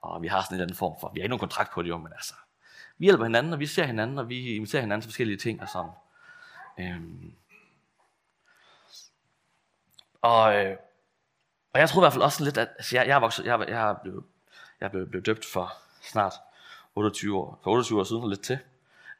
Og 0.00 0.22
vi 0.22 0.28
har 0.28 0.42
sådan 0.42 0.54
en 0.54 0.54
eller 0.54 0.64
anden 0.64 0.76
form 0.76 0.96
for, 1.00 1.10
vi 1.14 1.20
har 1.20 1.24
ikke 1.24 1.28
nogen 1.30 1.40
kontrakt 1.40 1.72
på 1.72 1.82
det 1.82 1.88
jo, 1.88 1.98
men 1.98 2.12
altså, 2.12 2.34
vi 2.98 3.04
hjælper 3.06 3.24
hinanden, 3.24 3.52
og 3.52 3.60
vi 3.60 3.66
ser 3.66 3.84
hinanden, 3.84 4.18
og 4.18 4.28
vi 4.28 4.54
inviterer 4.56 4.82
hinanden 4.82 5.02
til 5.02 5.08
forskellige 5.10 5.36
ting 5.36 5.62
og 5.62 5.68
sådan. 5.68 5.90
Øhm. 6.78 7.34
Og, 10.24 10.56
øh, 10.56 10.76
og 11.72 11.80
jeg 11.80 11.88
tror 11.88 12.00
i 12.00 12.04
hvert 12.04 12.12
fald 12.12 12.22
også 12.22 12.44
lidt, 12.44 12.58
at 12.58 12.68
altså 12.78 12.96
jeg, 12.96 13.06
jeg, 13.06 13.16
er 13.16 13.20
vokset, 13.20 13.44
jeg, 13.46 13.64
jeg, 13.68 13.90
er 13.90 13.94
blevet, 14.02 14.24
jeg 14.80 14.86
er 14.86 14.90
blevet, 14.90 15.10
blevet 15.10 15.26
døbt 15.26 15.44
for 15.52 15.72
snart 16.02 16.32
28 16.94 17.38
år, 17.38 17.58
for 17.62 17.70
28 17.70 18.00
år 18.00 18.04
siden 18.04 18.22
og 18.22 18.28
lidt 18.28 18.42
til. 18.42 18.58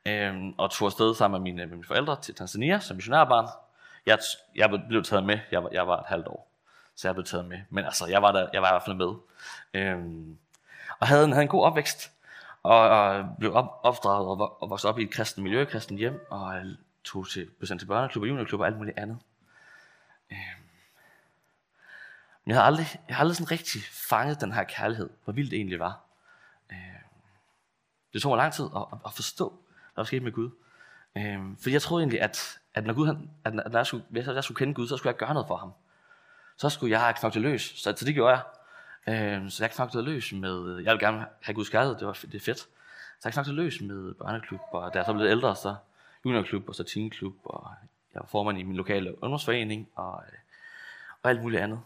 Øhm, 0.07 0.55
og 0.59 0.71
tog 0.71 0.87
afsted 0.87 1.15
sammen 1.15 1.43
med 1.43 1.53
mine, 1.53 1.67
med 1.67 1.77
mine 1.77 1.85
forældre 1.85 2.21
til 2.21 2.35
Tanzania 2.35 2.81
som 2.81 2.97
missionærbarn. 2.97 3.49
Jeg, 4.07 4.19
jeg 4.55 4.83
blev 4.89 5.03
taget 5.05 5.25
med, 5.25 5.39
jeg 5.51 5.69
jeg 5.73 5.87
var 5.87 6.01
et 6.01 6.07
halvt 6.07 6.29
år, 6.29 6.49
så 6.95 7.09
jeg 7.09 7.15
blev 7.15 7.25
taget 7.25 7.45
med. 7.45 7.59
Men 7.71 7.85
altså, 7.85 8.07
jeg 8.07 8.23
var, 8.23 8.33
der, 8.33 8.49
jeg 8.53 8.63
var 8.63 8.69
i 8.69 8.73
hvert 8.73 8.85
fald 8.85 8.97
med. 8.97 9.15
Øhm, 9.75 10.39
og 10.99 11.07
havde 11.07 11.25
en, 11.25 11.33
havde 11.33 11.43
en 11.43 11.49
god 11.49 11.65
opvækst, 11.65 12.13
og, 12.63 12.79
og 12.79 13.27
blev 13.39 13.55
op, 13.55 13.81
opdraget 13.83 14.29
og, 14.29 14.63
og 14.63 14.71
voksede 14.71 14.93
op 14.93 14.99
i 14.99 15.03
et 15.03 15.11
kristen 15.11 15.43
miljø, 15.43 15.63
et 15.63 15.69
kristen 15.69 15.99
hjem, 15.99 16.27
og 16.31 16.57
øh, 16.57 16.65
tog 17.05 17.29
til, 17.29 17.51
blev 17.59 17.67
sendt 17.67 17.81
til 17.81 17.87
børneklubber, 17.87 18.29
juniorklubber 18.29 18.65
og 18.65 18.69
alt 18.69 18.79
muligt 18.79 18.99
andet. 18.99 19.19
Øhm. 20.33 20.64
Men 22.45 22.51
jeg 22.51 22.57
har 22.57 22.63
aldrig, 22.67 22.87
jeg 23.09 23.17
har 23.17 23.21
aldrig 23.21 23.37
sådan 23.37 23.51
rigtig 23.51 23.83
fanget 23.93 24.41
den 24.41 24.53
her 24.53 24.65
kærlighed, 24.65 25.11
hvor 25.25 25.33
vildt 25.33 25.51
det 25.51 25.57
egentlig 25.57 25.79
var. 25.79 26.01
Øh, 26.73 26.77
det 28.13 28.23
tog 28.23 28.31
mig 28.31 28.37
lang 28.37 28.53
tid 28.53 28.65
at, 28.77 28.99
at 29.07 29.13
forstå, 29.13 29.49
hvad 29.95 30.05
der 30.05 30.07
skete 30.07 30.25
med 30.25 30.33
Gud. 30.33 30.51
Øhm. 31.17 31.57
For 31.57 31.71
jeg 31.71 31.83
troede 31.83 32.03
egentlig, 32.03 32.21
at, 32.21 32.59
at 32.75 32.87
når, 32.87 32.95
Gud, 32.95 33.07
han, 33.07 33.31
at 33.45 33.55
når 33.55 33.79
jeg, 33.79 33.87
skulle, 33.87 34.05
hvis 34.09 34.27
jeg 34.27 34.45
skulle 34.45 34.59
kende 34.59 34.75
Gud, 34.75 34.89
så 34.89 34.97
skulle 34.97 35.11
jeg 35.11 35.19
gøre 35.19 35.35
noget 35.35 35.47
for 35.47 35.57
ham. 35.57 35.73
Så 36.57 36.69
skulle 36.71 36.99
jeg 36.99 37.15
knokle 37.19 37.41
løs. 37.41 37.63
Så, 37.63 37.95
så 37.97 38.05
det 38.05 38.15
gjorde 38.15 38.31
jeg. 38.31 38.43
Øh, 39.07 39.51
så 39.51 39.65
jeg 39.65 39.71
knoklede 39.71 40.05
løs 40.05 40.33
med, 40.33 40.79
jeg 40.79 40.93
vil 40.93 41.01
gerne 41.01 41.27
have 41.43 41.55
Guds 41.55 41.69
kærlighed, 41.69 41.99
det, 41.99 42.07
var, 42.07 42.13
det 42.13 42.35
er 42.35 42.41
fedt. 42.41 42.59
Så 42.59 43.21
jeg 43.25 43.33
knoklede 43.33 43.57
løs 43.57 43.81
med 43.81 44.15
børneklub, 44.15 44.61
og 44.73 44.95
da 44.95 44.99
jeg 44.99 45.07
så 45.07 45.13
blev 45.13 45.27
ældre, 45.27 45.57
så 45.57 45.75
juniorklub 46.25 46.69
og 46.69 46.75
så 46.75 46.85
teenklub, 46.85 47.35
og 47.45 47.71
jeg 48.15 48.21
var 48.21 48.27
formand 48.27 48.59
i 48.59 48.63
min 48.63 48.77
lokale 48.77 49.23
ungdomsforening, 49.23 49.89
og, 49.95 50.23
øh, 50.27 50.39
og 51.23 51.31
alt 51.31 51.43
muligt 51.43 51.63
andet. 51.63 51.81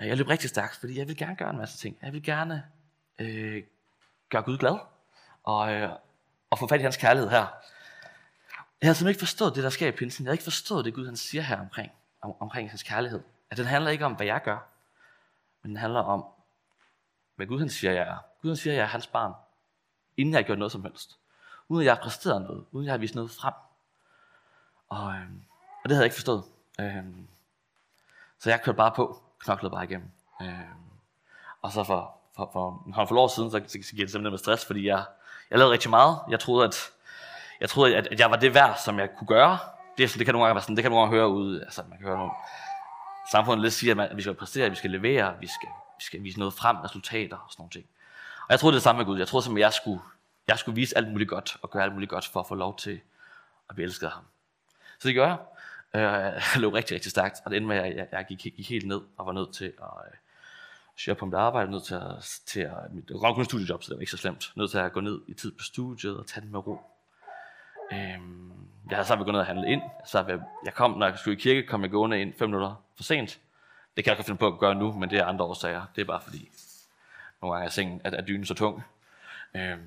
Øh, 0.00 0.08
jeg 0.08 0.16
løb 0.16 0.28
rigtig 0.28 0.50
stærkt, 0.50 0.76
fordi 0.76 0.98
jeg 0.98 1.08
vil 1.08 1.16
gerne 1.16 1.36
gøre 1.36 1.50
en 1.50 1.58
masse 1.58 1.78
ting. 1.78 1.98
Jeg 2.02 2.12
vil 2.12 2.22
gerne 2.22 2.64
øh, 3.18 3.62
gøre 4.28 4.42
Gud 4.42 4.58
glad, 4.58 4.78
og, 5.44 5.72
øh, 5.72 5.90
og 6.50 6.58
få 6.58 6.66
fat 6.68 6.80
i 6.80 6.82
hans 6.82 6.96
kærlighed 6.96 7.30
her. 7.30 7.46
Jeg 8.80 8.86
havde 8.86 8.94
simpelthen 8.94 9.08
ikke 9.08 9.18
forstået 9.18 9.54
det, 9.54 9.64
der 9.64 9.70
sker 9.70 9.88
i 9.88 9.92
pinsen. 9.92 10.24
Jeg 10.24 10.28
havde 10.28 10.34
ikke 10.34 10.44
forstået 10.44 10.84
det, 10.84 10.94
Gud 10.94 11.06
han 11.06 11.16
siger 11.16 11.42
her 11.42 11.60
omkring, 11.60 11.92
om, 12.22 12.34
omkring 12.40 12.70
hans 12.70 12.82
kærlighed. 12.82 13.22
At 13.50 13.56
den 13.56 13.66
handler 13.66 13.90
ikke 13.90 14.04
om, 14.04 14.12
hvad 14.12 14.26
jeg 14.26 14.42
gør, 14.42 14.58
men 15.62 15.70
den 15.70 15.76
handler 15.76 16.00
om, 16.00 16.24
hvad 17.36 17.46
Gud 17.46 17.58
han 17.58 17.70
siger, 17.70 17.92
jeg 17.92 18.02
er. 18.02 18.18
Gud 18.42 18.50
han 18.50 18.56
siger, 18.56 18.74
jeg 18.74 18.82
er 18.82 18.86
hans 18.86 19.06
barn, 19.06 19.32
inden 20.16 20.32
jeg 20.32 20.38
har 20.38 20.42
gjort 20.42 20.58
noget 20.58 20.72
som 20.72 20.82
helst. 20.82 21.18
Uden 21.68 21.82
at 21.82 21.86
jeg 21.86 21.94
har 21.94 22.02
præsteret 22.02 22.42
noget, 22.42 22.64
uden 22.72 22.84
at 22.84 22.86
jeg 22.86 22.92
har 22.92 22.98
vist 22.98 23.14
noget 23.14 23.30
frem. 23.30 23.54
Og, 24.88 25.12
øh, 25.12 25.26
og 25.84 25.88
det 25.88 25.92
havde 25.92 25.98
jeg 25.98 26.04
ikke 26.04 26.14
forstået. 26.14 26.44
Øh, 26.80 27.04
så 28.38 28.50
jeg 28.50 28.62
kørte 28.62 28.76
bare 28.76 28.92
på, 28.96 29.22
knoklede 29.44 29.70
bare 29.70 29.84
igennem. 29.84 30.10
Øh, 30.42 30.48
og 31.62 31.72
så 31.72 31.84
for, 31.84 32.14
for, 32.36 32.50
for 32.52 32.82
en 32.86 32.92
håndfuld 32.92 33.18
år 33.18 33.28
siden, 33.28 33.50
så, 33.50 33.62
så, 33.66 33.78
så 33.82 33.90
gik 33.90 34.00
det 34.00 34.10
simpelthen 34.10 34.30
med 34.30 34.38
stress, 34.38 34.66
fordi 34.66 34.86
jeg, 34.86 35.04
jeg 35.50 35.58
lavede 35.58 35.72
rigtig 35.72 35.90
meget. 35.90 36.18
Jeg 36.30 36.40
troede, 36.40 36.66
at, 36.68 36.90
jeg 37.60 37.68
troede, 37.68 37.96
at, 37.96 38.06
at 38.06 38.20
jeg 38.20 38.30
var 38.30 38.36
det 38.36 38.54
værd, 38.54 38.76
som 38.84 38.98
jeg 38.98 39.08
kunne 39.18 39.28
gøre. 39.28 39.58
Det, 39.98 40.04
er 40.04 40.18
det 40.18 40.26
kan 40.26 40.34
nogle 40.34 40.46
gange 40.46 40.54
være 40.54 40.62
sådan, 40.62 40.76
det 40.76 40.82
kan 40.82 40.90
nogle 40.90 41.02
gange 41.02 41.16
høre 41.16 41.28
ud, 41.28 41.60
altså 41.60 41.82
man 41.88 41.98
kan 41.98 42.06
høre 42.06 42.18
nogle, 42.18 42.32
samfundet 43.30 43.62
lidt 43.62 43.74
siger, 43.74 44.02
at 44.02 44.16
vi 44.16 44.22
skal 44.22 44.34
præstere, 44.34 44.70
vi 44.70 44.76
skal 44.76 44.90
levere, 44.90 45.34
vi 45.40 45.46
skal, 45.46 45.68
vi 45.98 46.04
skal 46.04 46.22
vise 46.22 46.38
noget 46.38 46.54
frem, 46.54 46.76
resultater 46.76 47.36
og 47.36 47.50
sådan 47.50 47.62
noget. 47.62 47.72
ting. 47.72 47.86
Og 48.40 48.50
jeg 48.50 48.60
troede 48.60 48.74
det 48.74 48.82
samme 48.82 48.98
med 48.98 49.06
Gud. 49.06 49.18
Jeg 49.18 49.28
troede 49.28 49.44
simpelthen, 49.44 49.62
at 49.62 49.66
jeg 49.66 49.72
skulle, 49.72 50.00
jeg 50.48 50.58
skulle 50.58 50.76
vise 50.76 50.96
alt 50.96 51.08
muligt 51.08 51.30
godt, 51.30 51.56
og 51.62 51.70
gøre 51.70 51.82
alt 51.82 51.92
muligt 51.92 52.10
godt 52.10 52.26
for 52.26 52.40
at 52.40 52.48
få 52.48 52.54
lov 52.54 52.76
til 52.76 53.00
at 53.68 53.74
blive 53.74 53.84
elsket 53.84 54.06
af 54.06 54.12
ham. 54.12 54.24
Så 54.98 55.08
det 55.08 55.14
gør 55.14 55.26
jeg. 55.26 55.36
Øh, 55.96 56.02
jeg 56.02 56.42
løb 56.56 56.72
rigtig, 56.72 56.94
rigtig 56.94 57.10
stærkt, 57.10 57.40
og 57.44 57.50
det 57.50 57.56
endte 57.56 57.68
med, 57.68 57.76
at 57.76 57.96
jeg, 57.96 58.06
jeg 58.12 58.26
gik, 58.28 58.38
gik 58.38 58.68
helt 58.68 58.86
ned 58.86 59.00
og 59.16 59.26
var 59.26 59.32
nødt 59.32 59.54
til 59.54 59.64
at, 59.64 59.90
øh, 60.06 60.16
Så 60.96 61.14
på 61.14 61.24
mit 61.26 61.34
arbejde 61.34 61.70
nødt 61.70 61.84
til 61.84 61.94
at, 61.94 62.40
til 62.46 62.60
at 62.60 62.72
det 63.08 63.16
var 63.20 63.34
kun 63.34 63.44
studiejob, 63.44 63.82
så 63.82 63.88
det 63.88 63.96
var 63.96 64.00
ikke 64.00 64.10
så 64.10 64.16
slemt. 64.16 64.52
Nødt 64.56 64.70
til 64.70 64.78
at 64.78 64.92
gå 64.92 65.00
ned 65.00 65.20
i 65.28 65.34
tid 65.34 65.52
på 65.52 65.64
studiet 65.64 66.16
og 66.16 66.26
tage 66.26 66.40
den 66.40 66.52
med 66.52 66.66
ro. 66.66 66.80
Øhm, 67.92 68.52
jeg 68.90 68.96
havde 68.96 69.08
så 69.08 69.16
gå 69.16 69.30
ned 69.30 69.40
og 69.40 69.46
handle 69.46 69.68
ind. 69.68 69.82
Så 70.06 70.24
jeg 70.28 70.40
jeg 70.64 70.74
kom, 70.74 70.90
når 70.90 71.06
jeg 71.06 71.18
skulle 71.18 71.36
i 71.36 71.40
kirke, 71.40 71.66
kom 71.66 71.82
jeg 71.82 71.90
gående 71.90 72.20
ind 72.20 72.34
fem 72.38 72.48
minutter 72.48 72.74
for 72.96 73.02
sent. 73.02 73.40
Det 73.96 74.04
kan 74.04 74.10
jeg 74.10 74.16
godt 74.16 74.26
finde 74.26 74.38
på 74.38 74.46
at 74.46 74.58
gøre 74.58 74.74
nu, 74.74 74.92
men 74.92 75.10
det 75.10 75.18
er 75.18 75.24
andre 75.24 75.44
årsager. 75.44 75.86
Det 75.96 76.00
er 76.00 76.06
bare 76.06 76.20
fordi, 76.20 76.50
nogle 77.42 77.54
gange 77.54 77.66
er 77.66 77.70
sengen, 77.70 78.00
at, 78.04 78.14
at 78.14 78.28
dynen 78.28 78.46
så 78.46 78.54
tung. 78.54 78.82
Øhm, 79.54 79.78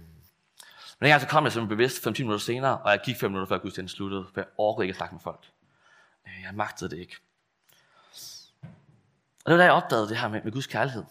men 1.00 1.06
dengang 1.06 1.22
så 1.22 1.28
kom 1.28 1.44
jeg 1.44 1.52
simpelthen 1.52 1.78
bevidst 1.78 2.04
5 2.04 2.14
minutter 2.20 2.40
senere, 2.40 2.78
og 2.78 2.92
jeg 2.92 3.00
gik 3.06 3.16
5 3.16 3.32
minutter 3.32 3.48
før 3.48 3.62
gudstjenesten 3.62 3.98
sluttede, 3.98 4.26
for 4.34 4.42
jeg 4.42 4.48
orkede 4.58 4.86
ikke 4.86 4.92
at 4.92 4.98
snakke 4.98 5.16
med 5.16 5.22
folk. 5.22 5.46
Øh, 6.38 6.44
jeg 6.44 6.54
magtede 6.54 6.90
det 6.90 6.98
ikke. 6.98 7.18
Og 9.46 9.46
det 9.46 9.54
var 9.54 9.58
da 9.58 9.64
jeg 9.64 9.74
opdagede 9.74 10.10
det 10.10 10.18
her 10.18 10.28
med, 10.28 10.42
med 10.44 10.52
Guds 10.52 10.68
kærlighed. 10.68 11.04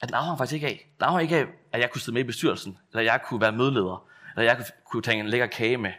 At 0.00 0.08
den 0.08 0.14
afhang 0.14 0.38
faktisk 0.38 0.54
ikke 0.54 0.66
af. 0.66 0.88
Den 0.98 1.04
afhang 1.04 1.22
ikke 1.22 1.36
af, 1.36 1.46
at 1.72 1.80
jeg 1.80 1.90
kunne 1.90 2.00
sidde 2.00 2.14
med 2.14 2.24
i 2.24 2.26
bestyrelsen, 2.26 2.78
eller 2.90 3.02
jeg 3.02 3.22
kunne 3.24 3.40
være 3.40 3.52
medleder, 3.52 4.08
eller 4.36 4.44
jeg 4.44 4.56
kunne, 4.56 4.66
kunne 4.84 5.02
tage 5.02 5.18
en 5.18 5.28
lækker 5.28 5.46
kage 5.46 5.76
med. 5.76 5.92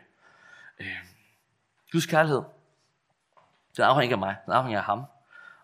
Øh, 0.80 0.88
Guds 1.92 2.06
kærlighed, 2.06 2.42
den 3.78 3.84
afhænger 3.84 4.02
ikke 4.02 4.14
af 4.14 4.20
mig, 4.20 4.36
den 4.46 4.54
afhænger 4.54 4.80
af 4.80 4.86
ham. 4.86 5.06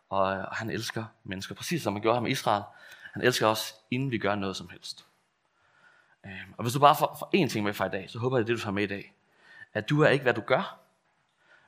Og, 0.10 0.22
og 0.22 0.56
han 0.56 0.70
elsker 0.70 1.06
mennesker, 1.24 1.56
præcis 1.56 1.84
som 1.84 1.94
han 1.94 2.02
gjorde 2.02 2.16
ham 2.16 2.26
i 2.26 2.30
Israel. 2.30 2.64
Han 3.14 3.22
elsker 3.22 3.48
os, 3.48 3.76
inden 3.92 4.12
vi 4.12 4.18
gør 4.18 4.36
noget 4.36 4.56
som 4.56 4.70
helst. 4.70 5.06
Øh, 6.26 6.32
og 6.58 6.64
hvis 6.64 6.74
du 6.74 6.80
bare 6.80 6.96
får, 6.96 7.16
får 7.20 7.30
én 7.36 7.50
ting 7.50 7.66
med 7.66 7.74
fra 7.74 7.86
i 7.86 7.90
dag, 7.90 8.10
så 8.10 8.20
håber 8.20 8.38
jeg, 8.38 8.48
det 8.48 8.52
er 8.52 8.56
det, 8.56 8.62
du 8.62 8.64
tager 8.64 8.74
med 8.74 8.84
i 8.84 8.88
dag. 8.88 9.14
At 9.74 9.90
du 9.90 10.02
er 10.02 10.10
ikke, 10.10 10.24
hvad 10.24 10.34
du 10.34 10.42
gør, 10.42 10.80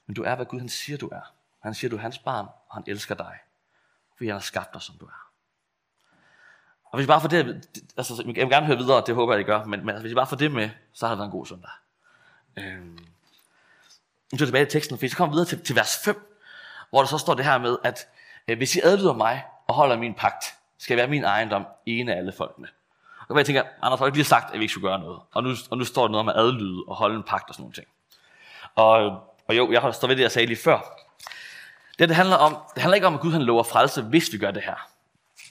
men 0.07 0.15
du 0.15 0.23
er, 0.23 0.35
hvad 0.35 0.45
Gud 0.45 0.59
han 0.59 0.69
siger, 0.69 0.97
du 0.97 1.07
er. 1.07 1.33
Han 1.59 1.73
siger, 1.73 1.89
du 1.89 1.95
er 1.95 2.01
hans 2.01 2.19
barn, 2.19 2.45
og 2.67 2.75
han 2.75 2.83
elsker 2.87 3.15
dig. 3.15 3.37
Fordi 4.17 4.27
han 4.27 4.33
har 4.33 4.41
skabt 4.41 4.73
dig, 4.73 4.81
som 4.81 4.95
du 4.97 5.05
er. 5.05 5.27
Og 6.85 6.97
hvis 6.97 7.03
I 7.03 7.07
bare 7.07 7.21
får 7.21 7.27
det, 7.27 7.67
altså, 7.97 8.23
jeg 8.25 8.35
vil 8.35 8.49
gerne 8.49 8.65
høre 8.65 8.77
videre, 8.77 9.03
det 9.05 9.15
håber 9.15 9.33
jeg, 9.33 9.41
I 9.41 9.43
gør, 9.43 9.63
men, 9.63 9.79
men 9.79 9.89
altså, 9.89 10.01
hvis 10.01 10.11
I 10.11 10.15
bare 10.15 10.27
får 10.27 10.35
det 10.35 10.51
med, 10.51 10.69
så 10.93 11.05
har 11.05 11.13
det 11.13 11.19
været 11.19 11.27
en 11.27 11.31
god 11.31 11.45
søndag. 11.45 11.71
Øhm. 12.57 12.99
Nu 14.31 14.37
tager 14.37 14.45
tilbage 14.45 14.65
til 14.65 14.71
teksten, 14.71 14.97
for 14.97 15.07
så 15.07 15.15
kommer 15.17 15.33
vi 15.33 15.35
videre 15.35 15.49
til, 15.49 15.63
til 15.63 15.75
vers 15.75 15.97
5, 16.03 16.39
hvor 16.89 16.99
der 16.99 17.07
så 17.07 17.17
står 17.17 17.33
det 17.33 17.45
her 17.45 17.57
med, 17.57 17.77
at 17.83 18.07
øh, 18.47 18.57
hvis 18.57 18.75
I 18.75 18.79
adlyder 18.83 19.13
mig 19.13 19.45
og 19.67 19.75
holder 19.75 19.97
min 19.97 20.13
pagt, 20.13 20.45
skal 20.77 20.93
jeg 20.93 20.97
være 20.97 21.09
min 21.09 21.23
ejendom, 21.23 21.65
ene 21.85 22.13
af 22.13 22.17
alle 22.17 22.31
folkene. 22.31 22.67
Og 23.29 23.37
jeg 23.37 23.45
tænker, 23.45 23.63
Anders 23.81 23.99
har 23.99 24.05
ikke 24.05 24.17
lige 24.17 24.25
sagt, 24.25 24.53
at 24.53 24.59
vi 24.59 24.63
ikke 24.63 24.71
skulle 24.71 24.89
gøre 24.89 24.99
noget. 24.99 25.19
Og 25.31 25.43
nu, 25.43 25.55
og 25.69 25.77
nu 25.77 25.83
står 25.83 26.01
der 26.01 26.11
noget 26.11 26.19
om 26.19 26.29
at 26.29 26.35
adlyde 26.35 26.83
og 26.87 26.95
holde 26.95 27.15
en 27.15 27.23
pagt 27.23 27.49
og 27.49 27.55
sådan 27.55 27.63
nogle 27.63 27.73
ting. 27.73 27.87
Og, 28.75 29.23
og 29.47 29.57
jo, 29.57 29.71
jeg 29.71 29.93
står 29.95 30.07
ved 30.07 30.15
det, 30.15 30.23
jeg 30.23 30.31
sagde 30.31 30.45
lige 30.45 30.57
før. 30.57 30.99
Det, 31.99 32.09
det 32.09 32.15
handler 32.15 32.35
om, 32.35 32.57
det 32.73 32.81
handler 32.81 32.95
ikke 32.95 33.07
om, 33.07 33.13
at 33.13 33.19
Gud 33.19 33.31
han 33.31 33.41
lover 33.41 33.63
frelse, 33.63 34.01
hvis 34.01 34.33
vi 34.33 34.37
gør 34.37 34.51
det 34.51 34.63
her. 34.63 34.89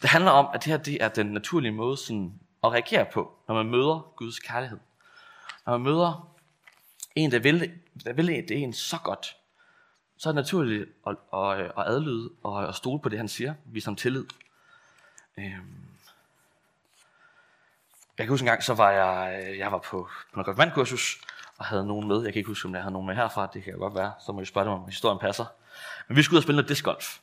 Det 0.02 0.11
handler 0.11 0.30
om, 0.30 0.49
at 0.54 0.64
det 0.64 0.70
her 0.73 0.76
det 0.76 1.02
er 1.02 1.09
den 1.09 1.26
naturlige 1.26 1.73
måde 1.73 1.97
sådan, 1.97 2.32
at 2.64 2.73
reagere 2.73 3.06
på, 3.12 3.32
når 3.49 3.54
man 3.54 3.66
møder 3.66 4.12
Guds 4.16 4.38
kærlighed. 4.38 4.78
Når 5.66 5.78
man 5.78 5.80
møder 5.80 6.37
en, 7.14 7.32
der 7.32 7.38
vil, 7.38 7.73
der 8.04 8.12
vil 8.12 8.26
det 8.26 8.50
en 8.50 8.73
så 8.73 8.97
godt, 9.04 9.37
så 10.16 10.28
er 10.28 10.32
det 10.32 10.37
naturligt 10.37 10.88
at, 11.06 11.16
at, 11.35 11.61
at 11.61 11.73
adlyde 11.87 12.30
og 12.42 12.68
at 12.68 12.75
stole 12.75 13.00
på 13.00 13.09
det, 13.09 13.18
han 13.18 13.28
siger. 13.28 13.54
Vi 13.64 13.80
som 13.80 13.97
tillid. 13.97 14.25
Øhm. 15.38 15.87
Jeg 18.18 18.26
kan 18.26 18.28
huske 18.28 18.42
en 18.42 18.49
gang, 18.49 18.62
så 18.62 18.75
var 18.75 18.90
jeg, 18.90 19.44
jeg 19.59 19.73
var 19.73 19.78
på, 19.78 20.09
på 20.32 20.42
noget 20.42 20.59
vandkursus, 20.59 21.20
og 21.60 21.66
havde 21.66 21.86
nogen 21.86 22.08
med. 22.08 22.22
Jeg 22.22 22.32
kan 22.32 22.40
ikke 22.40 22.48
huske, 22.48 22.68
om 22.68 22.74
jeg 22.74 22.82
havde 22.82 22.92
nogen 22.92 23.06
med 23.06 23.14
herfra. 23.14 23.48
Det 23.54 23.64
kan 23.64 23.72
jo 23.72 23.78
godt 23.78 23.94
være. 23.94 24.12
Så 24.26 24.32
må 24.32 24.40
I 24.40 24.44
spørge 24.44 24.64
dem, 24.64 24.72
om 24.72 24.84
historien 24.86 25.18
passer. 25.18 25.44
Men 26.08 26.16
vi 26.16 26.22
skulle 26.22 26.36
ud 26.36 26.38
og 26.38 26.42
spille 26.42 26.56
noget 26.56 26.68
discgolf. 26.68 27.18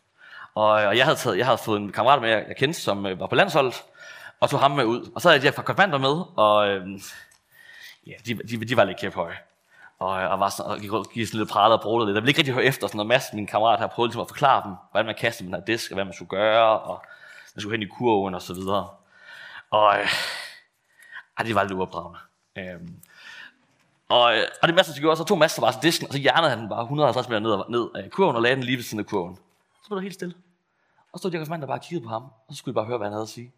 Og, 0.56 0.70
og 0.70 0.98
jeg, 0.98 1.06
havde 1.06 1.18
taget, 1.18 1.38
jeg 1.38 1.46
havde 1.46 1.58
fået 1.58 1.80
en 1.82 1.92
kammerat 1.92 2.22
med, 2.22 2.30
jeg 2.30 2.56
kendte, 2.58 2.82
som 2.82 3.06
øh, 3.06 3.20
var 3.20 3.28
på 3.28 3.36
landsholdet, 3.36 3.84
og 4.40 4.50
tog 4.50 4.60
ham 4.60 4.72
med 4.72 4.86
ud. 4.86 5.12
Og 5.16 5.22
så 5.22 5.30
havde 5.30 5.36
jeg 5.36 5.42
de 5.42 5.58
her 5.58 5.64
konfirmander 5.64 5.98
med, 5.98 6.24
og 6.36 6.68
øh, 6.68 7.00
ja, 8.08 8.14
de, 8.26 8.34
de, 8.34 8.66
de 8.66 8.78
var 8.78 8.84
lidt 8.84 9.00
kæphøje. 9.00 9.38
Og, 10.00 10.10
og, 10.10 10.40
var 10.40 10.50
sådan, 10.50 10.72
og 10.72 10.80
gik, 10.80 10.92
gik 11.14 11.28
sådan 11.28 11.40
lidt 11.40 11.50
pralet 11.50 11.78
og 11.78 11.84
brugte 11.84 12.06
lidt. 12.06 12.16
Jeg 12.16 12.24
ville 12.24 12.30
ikke 12.30 12.40
rigtig 12.40 12.54
høre 12.54 12.64
efter, 12.64 12.88
sådan 12.88 12.98
noget 12.98 13.08
masse 13.08 13.36
min 13.36 13.48
kammerat 13.48 13.80
har 13.80 13.88
prøvet 13.88 14.10
ligesom 14.10 14.22
at 14.22 14.28
forklare 14.28 14.64
dem, 14.64 14.76
hvordan 14.92 15.06
man 15.06 15.16
kaster 15.16 15.44
den 15.44 15.54
her 15.54 15.62
disk, 15.62 15.92
og 15.92 15.96
hvad 15.96 16.06
man 16.06 16.14
skulle 16.14 16.30
gøre, 16.30 16.80
og 16.80 17.06
man 17.56 17.62
skulle 17.62 17.78
hen 17.78 17.88
i 17.88 17.90
kurven 17.98 18.36
og 18.36 18.42
så 18.42 18.54
videre. 18.54 18.90
Og 19.72 20.00
øh, 20.00 20.10
det 21.46 21.56
var 21.56 21.64
lidt 21.64 21.74
uopdragende. 21.74 22.20
Øh, 22.58 22.80
og, 24.10 24.38
øh, 24.38 24.44
og 24.62 24.68
det 24.68 24.76
Mads, 24.76 24.88
de 24.88 25.00
gjorde, 25.00 25.18
så 25.18 25.24
tog 25.24 25.38
Master 25.38 25.62
bare 25.62 25.72
til 25.72 25.82
disken, 25.82 26.08
og 26.08 26.14
så 26.14 26.20
hjernede 26.20 26.50
han 26.50 26.60
den 26.60 26.70
bare 26.70 26.82
150 26.82 27.30
meter 27.30 27.40
ned, 27.40 27.64
ned 27.70 28.04
af 28.04 28.12
kurven, 28.12 28.36
og 28.36 28.42
lagde 28.42 28.56
den 28.56 28.64
lige 28.64 28.78
ved 28.78 28.84
siden 28.84 29.00
af 29.00 29.06
kurven. 29.06 29.36
Så 29.84 29.88
blev 29.88 29.96
det 29.96 30.04
helt 30.04 30.14
stille. 30.14 30.36
Og 31.12 31.20
så 31.20 31.22
stod 31.22 31.32
Jakob 31.32 31.48
der 31.48 31.68
bare 31.68 31.80
kiggede 31.80 32.04
på 32.04 32.10
ham, 32.10 32.24
og 32.24 32.54
så 32.54 32.58
skulle 32.58 32.74
de 32.74 32.76
bare 32.76 32.86
høre, 32.86 32.98
hvad 32.98 33.08
han 33.08 33.14
havde 33.14 33.24
at 33.24 33.30
sige. 33.30 33.54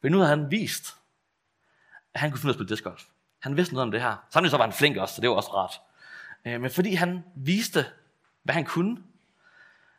Men 0.00 0.12
nu 0.12 0.18
havde 0.18 0.28
han 0.28 0.50
vist, 0.50 0.96
at 2.14 2.20
han 2.20 2.30
kunne 2.30 2.38
finde 2.38 2.50
ud 2.50 2.50
af 2.50 2.54
at 2.54 2.56
spille 2.56 2.68
discgolf. 2.68 3.04
Han 3.38 3.56
vidste 3.56 3.74
noget 3.74 3.82
om 3.82 3.90
det 3.90 4.00
her. 4.00 4.16
Samtidig 4.30 4.50
så 4.50 4.56
var 4.56 4.64
han 4.64 4.72
flink 4.72 4.96
også, 4.96 5.14
så 5.14 5.20
det 5.20 5.30
var 5.30 5.36
også 5.36 5.54
rart. 5.54 5.80
Øh, 6.44 6.60
men 6.60 6.70
fordi 6.70 6.94
han 6.94 7.24
viste, 7.34 7.86
hvad 8.42 8.54
han 8.54 8.64
kunne, 8.64 9.02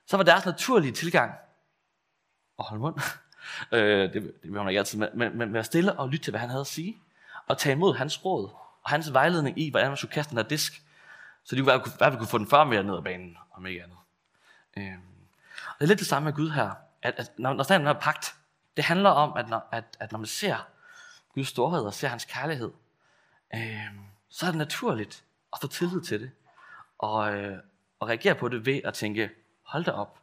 så 0.05 0.17
var 0.17 0.23
deres 0.23 0.45
naturlige 0.45 0.91
tilgang 0.91 1.31
at 2.59 2.65
holde 2.65 2.81
mund. 2.81 2.95
Øh, 3.71 4.13
det, 4.13 4.13
det 4.13 4.23
vil 4.43 4.51
man 4.51 4.67
ikke 4.69 4.79
altid, 4.79 4.99
men, 4.99 5.09
men, 5.13 5.37
men 5.37 5.53
være 5.53 5.63
stille 5.63 5.93
og 5.93 6.09
lytte 6.09 6.25
til, 6.25 6.31
hvad 6.31 6.39
han 6.39 6.49
havde 6.49 6.61
at 6.61 6.67
sige. 6.67 6.97
Og 7.47 7.57
tage 7.57 7.73
imod 7.73 7.95
hans 7.95 8.25
råd 8.25 8.49
og 8.87 8.91
hans 8.91 9.13
vejledning 9.13 9.59
i, 9.59 9.69
hvordan 9.69 9.87
man 9.87 9.97
skulle 9.97 10.11
kaste 10.11 10.29
den 10.29 10.37
her 10.37 10.47
disk. 10.47 10.83
Så 11.43 11.55
de 11.55 11.61
kunne, 11.61 11.81
fald 11.99 12.17
kunne 12.17 12.27
få 12.27 12.37
den 12.37 12.49
før 12.49 12.63
mere 12.63 12.83
ned 12.83 12.97
ad 12.97 13.01
banen, 13.01 13.37
om 13.51 13.65
ikke 13.65 13.83
andet. 13.83 13.97
Øh, 14.77 14.83
det 14.83 14.99
er 15.79 15.85
lidt 15.85 15.99
det 15.99 16.07
samme 16.07 16.25
med 16.25 16.33
Gud 16.33 16.49
her. 16.49 16.71
At, 17.01 17.13
at 17.17 17.31
når, 17.37 17.53
når 17.53 17.63
der 17.63 17.89
er 17.89 17.99
pagt, 17.99 18.35
det 18.77 18.85
handler 18.85 19.09
om, 19.09 19.37
at 19.37 19.49
når, 19.49 19.67
at, 19.71 19.97
at 19.99 20.11
når 20.11 20.19
man 20.19 20.27
ser 20.27 20.67
Guds 21.33 21.47
storhed 21.47 21.81
og 21.81 21.93
ser 21.93 22.07
hans 22.07 22.25
kærlighed, 22.25 22.71
øhm, 23.55 23.99
så 24.29 24.45
er 24.45 24.49
det 24.49 24.57
naturligt 24.57 25.23
at 25.53 25.59
få 25.61 25.67
tillid 25.67 26.01
til 26.01 26.21
det. 26.21 26.31
Og, 26.97 27.35
øh, 27.35 27.57
og 27.99 28.07
reagere 28.07 28.35
på 28.35 28.47
det 28.47 28.65
ved 28.65 28.81
at 28.83 28.93
tænke, 28.93 29.29
hold 29.63 29.83
da 29.83 29.91
op. 29.91 30.19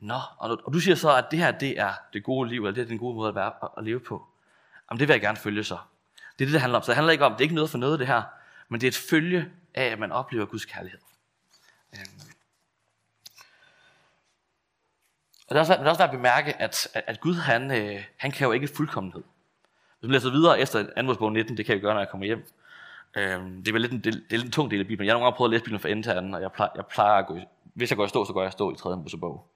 Nå, 0.00 0.20
og, 0.38 0.58
og 0.64 0.72
du 0.72 0.80
siger 0.80 0.94
så, 0.94 1.16
at 1.16 1.26
det 1.30 1.38
her 1.38 1.50
det 1.50 1.80
er 1.80 1.92
det 2.12 2.24
gode 2.24 2.48
liv, 2.48 2.64
eller 2.64 2.74
det 2.74 2.82
er 2.82 2.86
den 2.86 2.98
gode 2.98 3.16
måde 3.16 3.28
at, 3.28 3.34
være, 3.34 3.52
at, 3.62 3.68
at 3.78 3.84
leve 3.84 4.00
på. 4.00 4.26
Jamen 4.90 5.00
det 5.00 5.08
vil 5.08 5.14
jeg 5.14 5.20
gerne 5.20 5.38
følge 5.38 5.64
så. 5.64 5.78
Det 6.42 6.46
er 6.46 6.50
det, 6.50 6.52
det 6.52 6.60
handler 6.60 6.78
om. 6.78 6.82
Så 6.82 6.90
det 6.90 6.96
handler 6.96 7.12
ikke 7.12 7.24
om, 7.24 7.32
det 7.32 7.40
er 7.40 7.42
ikke 7.42 7.54
noget 7.54 7.70
for 7.70 7.78
noget 7.78 7.98
det 7.98 8.06
her, 8.06 8.22
men 8.68 8.80
det 8.80 8.86
er 8.86 8.90
et 8.90 9.06
følge 9.10 9.48
af, 9.74 9.84
at 9.84 9.98
man 9.98 10.12
oplever 10.12 10.46
Guds 10.46 10.64
kærlighed. 10.64 10.98
Øhm. 11.92 12.20
Og 15.48 15.48
det 15.48 15.56
er 15.56 15.60
også, 15.60 15.72
det 15.72 15.86
er 15.86 15.88
også 15.88 16.02
værd 16.02 16.08
at 16.08 16.16
bemærke, 16.16 16.62
at, 16.62 16.88
at 16.94 17.20
Gud, 17.20 17.34
han, 17.34 17.70
øh, 17.70 18.04
han 18.16 18.30
kan 18.30 18.46
jo 18.46 18.52
ikke 18.52 18.68
fuldkommenhed. 18.68 19.22
Hvis 19.98 20.08
man 20.08 20.10
læser 20.10 20.30
videre 20.30 20.60
efter 20.60 21.02
2. 21.02 21.14
bog 21.14 21.32
19, 21.32 21.56
det 21.56 21.66
kan 21.66 21.72
jeg 21.72 21.82
gøre, 21.82 21.94
når 21.94 22.00
jeg 22.00 22.08
kommer 22.08 22.26
hjem. 22.26 22.44
Øhm, 23.16 23.64
det, 23.64 23.74
er 23.74 23.78
lidt 23.78 23.92
en, 23.92 23.98
det, 23.98 24.14
det 24.14 24.22
er 24.30 24.36
lidt 24.36 24.44
en 24.44 24.52
tung 24.52 24.70
del 24.70 24.80
af 24.80 24.86
Bibelen. 24.86 25.06
Jeg 25.06 25.12
har 25.12 25.18
nogle 25.18 25.26
gange 25.26 25.36
prøvet 25.36 25.48
at 25.48 25.52
læse 25.52 25.64
Bibelen 25.64 25.80
fra 25.80 25.88
ende 25.88 26.02
til 26.02 26.10
anden, 26.10 26.34
og 26.34 26.42
jeg 26.42 26.52
plejer, 26.52 26.70
jeg 26.76 26.86
plejer 26.86 27.18
at 27.18 27.26
gå, 27.26 27.38
hvis 27.74 27.90
jeg 27.90 27.96
går 27.96 28.04
i 28.04 28.08
stå, 28.08 28.24
så 28.24 28.32
går 28.32 28.42
jeg 28.42 28.48
i 28.48 28.52
stå 28.52 28.72
i 28.72 28.76
3. 28.76 28.96
Mosebog. 28.96 29.46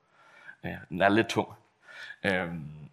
Øh, 0.64 0.72
den 0.88 1.02
er 1.02 1.08
lidt 1.08 1.28
tung. 1.28 1.48
Øhm, 2.24 2.85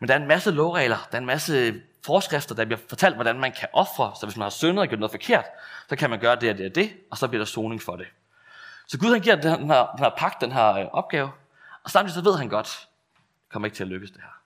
men 0.00 0.08
der 0.08 0.14
er 0.14 0.18
en 0.18 0.28
masse 0.28 0.50
lovregler, 0.50 1.08
der 1.10 1.16
er 1.16 1.20
en 1.20 1.26
masse 1.26 1.82
forskrifter, 2.04 2.54
der 2.54 2.64
bliver 2.64 2.80
fortalt, 2.88 3.14
hvordan 3.14 3.40
man 3.40 3.52
kan 3.52 3.68
ofre. 3.72 4.12
Så 4.20 4.26
hvis 4.26 4.36
man 4.36 4.42
har 4.42 4.50
syndet 4.50 4.78
og 4.78 4.88
gjort 4.88 5.00
noget 5.00 5.10
forkert, 5.10 5.44
så 5.88 5.96
kan 5.96 6.10
man 6.10 6.20
gøre 6.20 6.36
det 6.36 6.50
og 6.50 6.58
det 6.58 6.66
og 6.66 6.74
det, 6.74 6.92
og 7.10 7.18
så 7.18 7.28
bliver 7.28 7.40
der 7.40 7.46
soning 7.46 7.82
for 7.82 7.96
det. 7.96 8.06
Så 8.86 8.98
Gud 8.98 9.12
han 9.12 9.20
giver 9.20 9.36
den 9.36 9.70
her, 9.70 9.86
den 9.86 9.98
her 9.98 10.10
pagt, 10.16 10.40
den 10.40 10.52
her 10.52 10.72
øh, 10.74 10.86
opgave, 10.92 11.30
og 11.84 11.90
samtidig 11.90 12.14
så 12.14 12.30
ved 12.30 12.38
han 12.38 12.48
godt, 12.48 12.88
det 13.14 13.52
kommer 13.52 13.66
ikke 13.66 13.76
til 13.76 13.84
at 13.84 13.88
lykkes 13.88 14.10
det 14.10 14.20
her. 14.20 14.40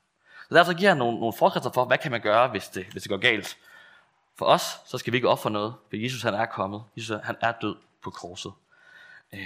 Så 0.49 0.55
derfor 0.55 0.73
giver 0.73 0.91
han 0.91 0.99
nogle, 0.99 1.19
nogle 1.19 1.35
forskrifter 1.39 1.71
for, 1.71 1.85
hvad 1.85 1.99
kan 1.99 2.11
man 2.11 2.21
gøre, 2.21 2.49
hvis 2.49 2.69
det, 2.69 2.87
hvis 2.87 3.03
det 3.03 3.11
går 3.11 3.17
galt. 3.17 3.59
For 4.37 4.47
os, 4.47 4.81
så 4.87 4.99
skal 4.99 5.13
vi 5.13 5.17
ikke 5.17 5.29
ofre 5.29 5.51
noget, 5.51 5.75
for 5.89 5.97
Jesus 5.97 6.23
han 6.23 6.35
er 6.35 6.47
kommet. 6.47 6.83
Jesus 6.97 7.17
han 7.25 7.37
er 7.41 7.53
død 7.53 7.77
på 8.03 8.11
korset. 8.11 8.53
Øhm. 9.35 9.43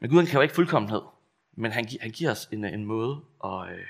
Men 0.00 0.10
Gud 0.10 0.18
han 0.18 0.26
kan 0.26 0.34
jo 0.34 0.40
ikke 0.40 0.54
fuldkommenhed, 0.54 1.02
men 1.52 1.72
han, 1.72 1.88
han 2.00 2.10
giver 2.10 2.30
os 2.30 2.48
en, 2.52 2.64
øh, 2.64 2.72
en 2.72 2.84
måde 2.84 3.20
at, 3.44 3.68
øh, 3.70 3.86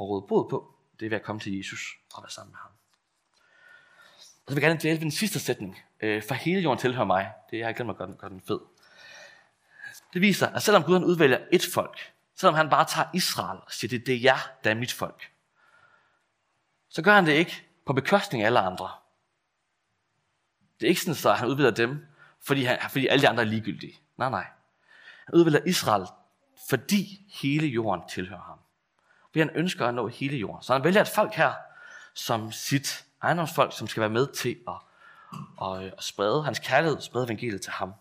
og 0.00 0.08
råde 0.08 0.26
bod 0.28 0.50
på. 0.50 0.74
Det 1.00 1.06
er 1.06 1.10
ved 1.10 1.16
at 1.18 1.24
komme 1.24 1.40
til 1.40 1.56
Jesus 1.56 1.98
og 2.14 2.22
være 2.22 2.30
sammen 2.30 2.52
med 2.52 2.58
ham. 2.58 2.70
Og 4.16 4.52
så 4.52 4.54
vil 4.54 4.62
jeg 4.62 4.68
gerne 4.68 4.80
dvæle 4.80 4.96
ved 4.96 5.00
den 5.00 5.10
sidste 5.10 5.40
sætning. 5.40 5.78
Øh, 6.00 6.22
for 6.22 6.34
hele 6.34 6.60
jorden 6.60 6.78
tilhører 6.78 7.06
mig. 7.06 7.32
Det 7.50 7.58
jeg 7.58 7.66
har 7.66 7.72
glemt 7.72 7.90
at 7.90 7.96
gøre 7.96 8.08
den, 8.08 8.16
gøre 8.16 8.30
den 8.30 8.40
fed. 8.40 8.60
Det 10.12 10.22
viser, 10.22 10.48
at 10.48 10.62
selvom 10.62 10.82
Gud 10.82 10.94
han 10.94 11.04
udvælger 11.04 11.38
et 11.52 11.66
folk, 11.74 12.12
selvom 12.34 12.54
han 12.54 12.70
bare 12.70 12.84
tager 12.84 13.08
Israel 13.14 13.58
og 13.58 13.72
siger, 13.72 13.88
det, 13.88 14.06
det 14.06 14.14
er 14.14 14.20
jer, 14.20 14.50
der 14.64 14.70
er 14.70 14.74
mit 14.74 14.92
folk, 14.92 15.30
så 16.88 17.02
gør 17.02 17.14
han 17.14 17.26
det 17.26 17.32
ikke 17.32 17.66
på 17.86 17.92
bekostning 17.92 18.42
af 18.42 18.46
alle 18.46 18.60
andre. 18.60 18.90
Det 20.80 20.86
er 20.86 20.88
ikke 20.88 21.00
sådan, 21.00 21.32
at 21.32 21.38
han 21.38 21.48
udvælger 21.48 21.70
dem, 21.70 22.06
fordi, 22.40 22.64
han, 22.64 22.78
fordi 22.90 23.06
alle 23.06 23.22
de 23.22 23.28
andre 23.28 23.42
er 23.42 23.46
ligegyldige. 23.46 23.98
Nej, 24.16 24.30
nej. 24.30 24.46
Han 25.26 25.34
udvælger 25.34 25.60
Israel, 25.66 26.06
fordi 26.68 27.26
hele 27.42 27.66
jorden 27.66 28.08
tilhører 28.08 28.42
ham. 28.42 28.59
Fordi 29.30 29.38
han 29.38 29.50
ønsker 29.54 29.86
at 29.86 29.94
nå 29.94 30.06
hele 30.06 30.36
jorden. 30.36 30.62
Så 30.62 30.72
han 30.72 30.84
vælger 30.84 31.00
et 31.00 31.08
folk 31.08 31.34
her, 31.34 31.52
som 32.14 32.52
sit 32.52 33.04
ejendomsfolk, 33.22 33.72
som 33.78 33.88
skal 33.88 34.00
være 34.00 34.10
med 34.10 34.26
til 34.26 34.56
at, 34.68 34.74
at, 35.62 35.82
at 35.82 36.04
sprede 36.04 36.44
hans 36.44 36.58
kærlighed, 36.58 37.00
sprede 37.00 37.24
evangeliet 37.24 37.62
til 37.62 37.72
ham. 37.72 37.94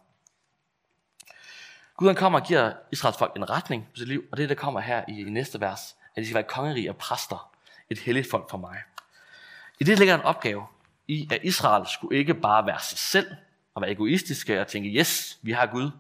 Gud 1.98 2.08
han 2.08 2.16
kommer 2.16 2.40
og 2.40 2.46
giver 2.46 2.74
Israels 2.92 3.18
folk 3.18 3.36
en 3.36 3.50
retning 3.50 3.88
på 3.92 3.96
sit 3.96 4.08
liv, 4.08 4.24
og 4.32 4.38
det 4.38 4.44
er 4.44 4.48
det, 4.48 4.58
der 4.58 4.64
kommer 4.64 4.80
her 4.80 5.04
i, 5.08 5.22
i 5.22 5.30
næste 5.30 5.62
vers. 5.62 5.96
at 6.16 6.22
de 6.22 6.26
skal 6.26 6.36
være 6.36 6.44
kongerige 6.44 6.90
og 6.90 6.98
præster, 6.98 7.52
et 7.90 8.00
helligt 8.00 8.30
folk 8.32 8.50
for 8.50 8.58
mig. 8.58 8.78
I 9.80 9.84
det 9.84 10.00
ligger 10.00 10.16
en 10.16 10.22
opgave 10.22 10.66
i, 11.08 11.28
at 11.32 11.40
Israel 11.44 11.88
skulle 11.88 12.18
ikke 12.18 12.34
bare 12.34 12.66
være 12.66 12.80
sig 12.80 12.98
selv 12.98 13.28
og 13.76 13.82
være 13.82 13.92
egoistiske 13.92 14.62
og 14.62 14.68
tænke, 14.68 14.90
yes, 14.90 15.40
vi 15.42 15.52
har 15.52 15.66
Gud, 15.66 15.92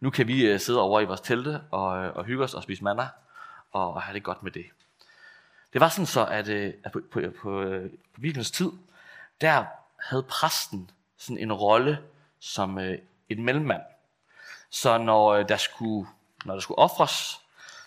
nu 0.00 0.10
kan 0.10 0.28
vi 0.28 0.46
øh, 0.46 0.60
sidde 0.60 0.80
over 0.80 1.00
i 1.00 1.04
vores 1.04 1.20
telte 1.20 1.60
og, 1.70 2.04
øh, 2.04 2.16
og 2.16 2.24
hygge 2.24 2.44
os 2.44 2.54
og 2.54 2.62
spise 2.62 2.84
manna 2.84 3.08
og, 3.72 3.94
og 3.94 4.02
have 4.02 4.14
det 4.14 4.22
godt 4.22 4.42
med 4.42 4.52
det. 4.52 4.64
Det 5.72 5.80
var 5.80 5.88
sådan 5.88 6.06
så, 6.06 6.26
at, 6.26 6.48
øh, 6.48 6.74
at 6.84 6.92
på, 6.92 7.00
på, 7.10 7.20
på, 7.42 7.64
på 8.14 8.20
Bibelens 8.20 8.50
tid, 8.50 8.72
der 9.40 9.64
havde 10.00 10.22
præsten 10.22 10.90
sådan 11.16 11.38
en 11.38 11.52
rolle 11.52 11.98
som 12.40 12.78
øh, 12.78 12.98
en 13.28 13.44
mellemmand. 13.44 13.82
Så 14.70 14.98
når 14.98 15.28
øh, 15.28 15.48
der 15.48 15.56
skulle, 15.56 16.08
når 16.44 16.54
der 16.54 16.60
skulle 16.60 16.78
ofres, 16.78 17.40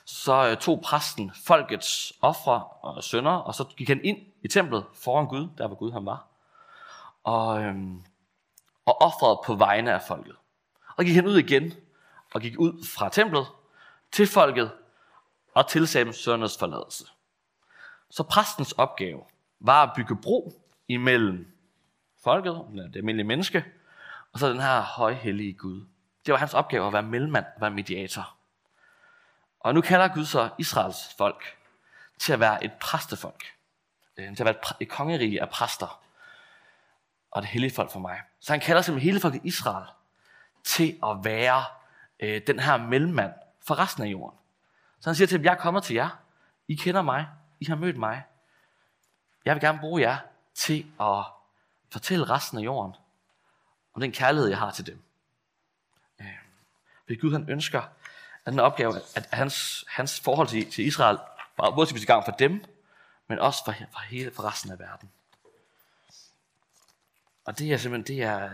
så 0.06 0.56
tog 0.56 0.82
præsten 0.82 1.32
folkets 1.46 2.14
ofre 2.22 2.64
og 2.64 3.04
sønder, 3.04 3.32
og 3.32 3.56
så 3.56 3.64
gik 3.64 3.88
han 3.88 4.04
ind 4.04 4.18
i 4.42 4.48
templet 4.48 4.86
foran 4.94 5.28
Gud, 5.28 5.50
der 5.58 5.68
hvor 5.68 5.76
Gud 5.76 5.92
han 5.92 6.06
var, 6.06 6.28
og, 7.24 7.64
øh, 7.64 7.76
og 8.86 9.02
offrede 9.02 9.42
på 9.46 9.56
vegne 9.56 9.94
af 9.94 10.02
folket. 10.02 10.36
Og 10.98 11.06
gik 11.06 11.16
han 11.16 11.28
ud 11.28 11.38
igen, 11.38 11.74
og 12.34 12.42
gik 12.42 12.60
ud 12.60 12.86
fra 12.98 13.10
templet 13.10 13.46
til 14.12 14.28
folket, 14.28 14.72
og 15.56 15.68
tilsagde 15.68 16.06
dem 16.06 16.14
søndernes 16.14 16.58
forladelse. 16.58 17.06
Så 18.10 18.24
præstens 18.24 18.72
opgave 18.72 19.22
var 19.60 19.84
at 19.84 19.92
bygge 19.96 20.16
bro 20.16 20.62
imellem 20.88 21.58
folket, 22.24 22.66
eller 22.72 22.88
det 22.88 22.96
almindelige 22.96 23.28
menneske, 23.28 23.66
og 24.34 24.40
så 24.40 24.50
den 24.50 24.62
her 24.62 24.82
højhellige 24.82 25.54
Gud. 25.54 25.86
Det 26.26 26.32
var 26.32 26.38
hans 26.38 26.54
opgave 26.54 26.88
at 26.88 26.94
være 26.94 27.04
mellemmand, 27.04 27.46
at 27.56 27.62
være 27.62 27.72
mediator. 27.72 28.36
Og 29.60 29.74
nu 29.74 29.82
kalder 29.82 30.08
Gud 30.08 30.26
så 30.26 30.50
Israels 30.58 31.14
folk 31.18 31.58
til 32.20 32.34
at 32.34 32.40
være 32.40 32.64
et 32.66 32.74
præstefolk. 32.74 33.46
Øh, 34.18 34.36
til 34.36 34.44
at 34.44 34.46
være 34.46 34.56
et, 34.56 34.76
et 34.80 34.90
kongerige 34.90 35.42
af 35.42 35.50
præster. 35.50 36.02
Og 37.32 37.42
det 37.42 37.50
hellige 37.50 37.76
folk 37.76 37.92
for 37.92 38.00
mig. 38.00 38.22
Så 38.40 38.54
han 38.54 38.60
kalder 38.60 38.82
simpelthen 38.82 39.12
hele 39.12 39.22
folket 39.22 39.42
Israel 39.44 39.86
til 40.64 41.00
at 41.04 41.18
være 41.24 41.64
øh, 42.20 42.42
den 42.48 42.60
her 42.60 42.78
mellemmand 42.78 43.34
for 43.62 43.80
resten 43.80 44.04
af 44.04 44.08
jorden. 44.08 44.40
Så 45.06 45.10
han 45.10 45.16
siger 45.16 45.28
til 45.28 45.38
dem, 45.38 45.46
jeg 45.46 45.58
kommer 45.58 45.80
til 45.80 45.94
jer. 45.94 46.10
I 46.68 46.76
kender 46.76 47.02
mig. 47.02 47.28
I 47.60 47.66
har 47.66 47.76
mødt 47.76 47.98
mig. 47.98 48.24
Jeg 49.46 49.56
vil 49.56 49.62
gerne 49.62 49.80
bruge 49.80 50.02
jer 50.02 50.18
til 50.54 50.86
at 51.00 51.24
fortælle 51.90 52.30
resten 52.30 52.58
af 52.58 52.62
jorden 52.62 52.96
om 53.94 54.02
den 54.02 54.12
kærlighed, 54.12 54.50
jeg 54.50 54.58
har 54.58 54.72
til 54.72 54.86
dem. 54.86 55.02
Øh, 56.22 56.28
fordi 57.04 57.16
Gud 57.16 57.32
han 57.32 57.50
ønsker, 57.50 57.82
at 58.46 58.52
den 58.52 58.60
opgave, 58.60 58.96
at 59.16 59.28
hans, 59.32 59.86
hans 59.88 60.20
forhold 60.20 60.48
til, 60.48 60.72
til 60.72 60.86
Israel 60.86 61.18
var 61.58 61.76
både 61.76 61.88
til 61.88 62.08
gang 62.08 62.26
for 62.26 62.32
dem, 62.32 62.66
men 63.28 63.40
også 63.40 63.66
for, 63.66 63.72
for 63.72 64.00
hele 64.00 64.32
for 64.32 64.44
resten 64.44 64.72
af 64.72 64.80
verden. 64.80 65.12
Og 67.46 67.60
det 67.60 67.74
er 67.74 67.78
simpelthen, 67.78 68.18
det 68.18 68.24
er, 68.24 68.50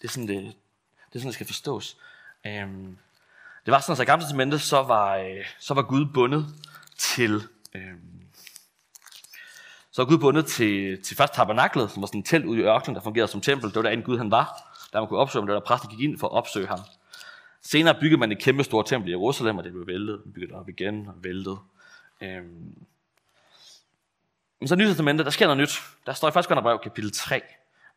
det 0.00 0.08
er 0.08 0.08
sådan, 0.08 0.28
det, 0.28 0.42
det 0.42 0.54
er 1.14 1.18
sådan, 1.18 1.26
det 1.26 1.34
skal 1.34 1.46
forstås. 1.46 1.96
Øhm, 2.46 2.98
det 3.66 3.72
var 3.72 3.80
sådan, 3.80 3.92
at 3.92 4.02
i 4.02 4.04
gamle 4.04 4.24
testamente, 4.24 4.58
så 4.58 4.82
var, 4.82 5.16
øh, 5.16 5.44
så 5.58 5.74
var 5.74 5.82
Gud 5.82 6.06
bundet 6.14 6.46
til, 6.98 7.42
Øh, 7.76 7.94
så 9.90 10.02
var 10.02 10.08
Gud 10.08 10.18
bundet 10.18 10.46
til, 10.46 11.02
til 11.02 11.16
først 11.16 11.34
tabernaklet, 11.34 11.90
som 11.90 12.02
var 12.02 12.06
sådan 12.06 12.20
et 12.20 12.26
telt 12.26 12.44
ude 12.44 12.60
i 12.60 12.62
ørkenen, 12.62 12.94
der 12.94 13.02
fungerede 13.02 13.28
som 13.28 13.40
tempel. 13.40 13.68
Det 13.68 13.76
var 13.76 13.82
derinde 13.82 14.02
Gud 14.02 14.18
han 14.18 14.30
var, 14.30 14.76
der 14.92 15.00
man 15.00 15.08
kunne 15.08 15.18
opsøge 15.18 15.40
ham. 15.40 15.46
Det 15.46 15.54
var 15.54 15.60
der 15.60 15.66
præsten 15.66 15.90
gik 15.90 16.00
ind 16.00 16.18
for 16.18 16.26
at 16.26 16.32
opsøge 16.32 16.66
ham. 16.66 16.78
Senere 17.62 17.96
byggede 18.00 18.20
man 18.20 18.32
et 18.32 18.38
kæmpe 18.38 18.64
stort 18.64 18.86
tempel 18.86 19.08
i 19.08 19.12
Jerusalem, 19.12 19.58
og 19.58 19.64
det 19.64 19.72
blev 19.72 19.86
væltet. 19.86 20.22
Man 20.24 20.32
byggede 20.32 20.52
det 20.52 20.60
op 20.60 20.68
igen 20.68 21.06
og 21.08 21.14
væltet. 21.24 21.58
Øhm. 22.20 22.74
Men 24.60 24.68
så 24.68 24.74
i 24.74 24.78
Nye 24.78 24.86
Testamentet, 24.86 25.24
der 25.24 25.30
sker 25.30 25.46
noget 25.46 25.58
nyt. 25.58 25.82
Der 26.06 26.12
står 26.12 26.28
i 26.28 26.38
1. 26.38 26.46
Korintherbrev, 26.46 26.78
kapitel 26.82 27.12
3, 27.12 27.42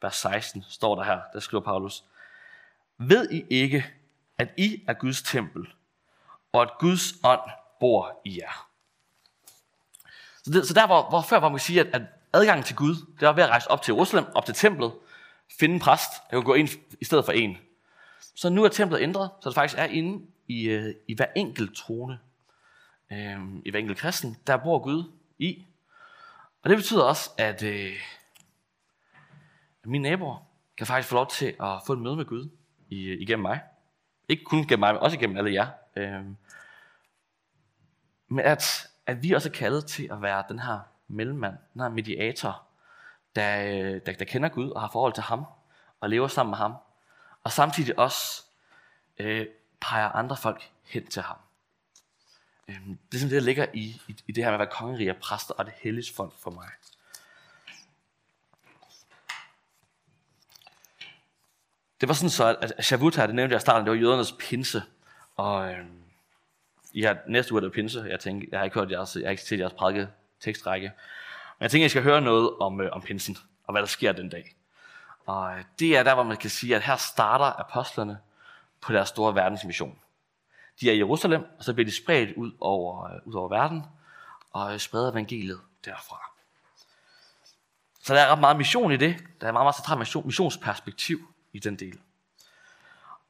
vers 0.01 0.15
16, 0.15 0.65
står 0.69 0.95
der 0.95 1.03
her, 1.03 1.19
der 1.33 1.39
skriver 1.39 1.63
Paulus. 1.63 2.03
Ved 2.97 3.29
I 3.31 3.43
ikke, 3.49 3.85
at 4.39 4.49
I 4.57 4.83
er 4.87 4.93
Guds 4.93 5.21
tempel, 5.21 5.67
og 6.53 6.61
at 6.61 6.69
Guds 6.79 7.13
ånd 7.23 7.49
bor 7.79 8.21
i 8.25 8.39
jer? 8.39 8.69
Så, 10.43 10.51
det, 10.51 10.67
så 10.67 10.73
der, 10.73 10.87
hvor, 10.87 11.09
hvor 11.09 11.21
før 11.21 11.39
var 11.39 11.49
man 11.49 11.59
sige, 11.59 11.79
at, 11.79 11.87
at 11.87 12.01
adgangen 12.33 12.63
til 12.63 12.75
Gud, 12.75 12.95
det 12.95 13.27
var 13.27 13.33
ved 13.33 13.43
at 13.43 13.49
rejse 13.49 13.71
op 13.71 13.81
til 13.81 13.91
Jerusalem, 13.91 14.25
op 14.35 14.45
til 14.45 14.55
templet, 14.55 14.93
finde 15.59 15.75
en 15.75 15.81
præst, 15.81 16.11
der 16.31 16.37
kunne 16.37 16.45
gå 16.45 16.53
ind 16.53 16.69
i 17.01 17.05
stedet 17.05 17.25
for 17.25 17.31
en. 17.31 17.57
Så 18.35 18.49
nu 18.49 18.63
er 18.63 18.69
templet 18.69 19.01
ændret, 19.01 19.29
så 19.41 19.49
det 19.49 19.55
faktisk 19.55 19.79
er 19.79 19.85
inde 19.85 20.25
i, 20.47 20.63
øh, 20.63 20.95
i 21.07 21.15
hver 21.15 21.25
enkelt 21.35 21.75
trone, 21.75 22.19
øh, 23.11 23.39
i 23.65 23.71
hver 23.71 23.79
enkelt 23.79 23.97
kristen, 23.97 24.37
der 24.47 24.57
bor 24.57 24.79
Gud 24.79 25.11
i. 25.39 25.65
Og 26.61 26.69
det 26.69 26.77
betyder 26.77 27.03
også, 27.03 27.29
at, 27.37 27.63
øh, 27.63 27.95
at 29.83 29.89
mine 29.89 30.09
naboer 30.09 30.37
kan 30.77 30.87
faktisk 30.87 31.09
få 31.09 31.15
lov 31.15 31.27
til 31.27 31.55
at 31.59 31.81
få 31.85 31.93
et 31.93 31.99
møde 31.99 32.15
med 32.15 32.25
Gud 32.25 32.49
i, 32.89 33.03
øh, 33.03 33.21
igennem 33.21 33.41
mig. 33.41 33.61
Ikke 34.29 34.43
kun 34.43 34.67
gennem 34.67 34.79
mig, 34.79 34.93
men 34.93 35.03
også 35.03 35.17
gennem 35.17 35.37
alle 35.37 35.53
jer. 35.53 35.67
Øh, 35.95 36.25
men 38.27 38.45
at, 38.45 38.87
at 39.05 39.23
vi 39.23 39.31
også 39.31 39.49
er 39.49 39.53
kaldet 39.53 39.85
til 39.85 40.07
at 40.11 40.21
være 40.21 40.43
den 40.49 40.59
her 40.59 40.79
mellemmand, 41.07 41.57
den 41.73 41.81
her 41.81 41.89
mediator, 41.89 42.63
der, 43.35 43.63
øh, 43.63 44.01
der, 44.05 44.13
der 44.13 44.25
kender 44.25 44.49
Gud 44.49 44.69
og 44.69 44.81
har 44.81 44.89
forhold 44.91 45.13
til 45.13 45.23
ham, 45.23 45.45
og 46.01 46.09
lever 46.09 46.27
sammen 46.27 46.51
med 46.51 46.57
ham, 46.57 46.73
og 47.43 47.51
samtidig 47.51 47.99
også 47.99 48.43
øh, 49.17 49.47
peger 49.81 50.09
andre 50.09 50.37
folk 50.37 50.71
hen 50.83 51.07
til 51.07 51.21
ham. 51.21 51.37
Øh, 52.67 52.75
det 52.87 53.13
er 53.13 53.19
sådan 53.19 53.29
det, 53.29 53.41
der 53.41 53.45
ligger 53.45 53.65
i, 53.73 54.01
i, 54.07 54.15
i 54.27 54.31
det 54.31 54.43
her 54.43 54.51
med 54.51 54.55
at 54.55 54.59
være 54.59 54.71
kongerige 54.71 55.13
præster 55.13 55.53
og 55.53 55.65
det 55.65 55.73
hellige 55.77 56.13
folk 56.15 56.33
for 56.33 56.51
mig. 56.51 56.69
Det 62.01 62.09
var 62.09 62.13
sådan 62.13 62.29
så, 62.29 62.55
at 62.61 62.85
Shavut 62.85 63.15
her, 63.15 63.25
det 63.25 63.35
nævnte 63.35 63.53
jeg 63.53 63.59
i 63.59 63.61
starten, 63.61 63.85
det 63.85 63.91
var 63.91 63.97
jødernes 63.97 64.35
pinse. 64.39 64.83
Og 65.35 65.71
øh, 65.71 65.85
I 66.93 67.07
næste 67.27 67.53
uge, 67.53 67.61
der 67.61 67.69
pinse. 67.69 68.05
Jeg 68.09 68.19
tænker, 68.19 68.47
jeg 68.51 68.59
har 68.59 68.63
ikke 68.63 68.79
hørt 68.79 68.91
jeres, 68.91 69.15
jeg 69.15 69.25
har 69.25 69.31
ikke 69.31 69.43
set 69.43 69.59
jeres 69.59 69.73
prædike 69.73 70.07
tekstrække. 70.39 70.91
Men 71.59 71.63
jeg 71.63 71.71
tænker, 71.71 71.83
jeg 71.83 71.89
skal 71.89 72.03
høre 72.03 72.21
noget 72.21 72.49
om, 72.59 72.81
øh, 72.81 72.91
om 72.91 73.01
pinsen, 73.01 73.37
og 73.63 73.71
hvad 73.73 73.81
der 73.81 73.87
sker 73.87 74.11
den 74.11 74.29
dag. 74.29 74.55
Og 75.25 75.57
øh, 75.57 75.63
det 75.79 75.97
er 75.97 76.03
der, 76.03 76.13
hvor 76.13 76.23
man 76.23 76.37
kan 76.37 76.49
sige, 76.49 76.75
at 76.75 76.81
her 76.81 76.95
starter 76.95 77.45
apostlerne 77.45 78.17
på 78.81 78.93
deres 78.93 79.09
store 79.09 79.35
verdensmission. 79.35 79.99
De 80.81 80.89
er 80.89 80.93
i 80.93 80.97
Jerusalem, 80.97 81.45
og 81.57 81.63
så 81.63 81.73
bliver 81.73 81.85
de 81.85 81.95
spredt 81.95 82.35
ud 82.35 82.51
over, 82.59 83.05
øh, 83.05 83.19
ud 83.25 83.33
over 83.33 83.49
verden, 83.49 83.83
og 84.53 84.73
øh, 84.73 84.79
spreder 84.79 85.11
evangeliet 85.11 85.59
derfra. 85.85 86.31
Så 88.03 88.13
der 88.13 88.21
er 88.21 88.31
ret 88.31 88.39
meget 88.39 88.57
mission 88.57 88.91
i 88.91 88.97
det. 88.97 89.17
Der 89.41 89.47
er 89.47 89.51
meget, 89.51 89.65
meget 89.65 89.75
centralt 89.75 89.99
mission, 89.99 90.25
missionsperspektiv 90.25 91.19
i 91.53 91.59
den 91.59 91.75
del. 91.75 91.99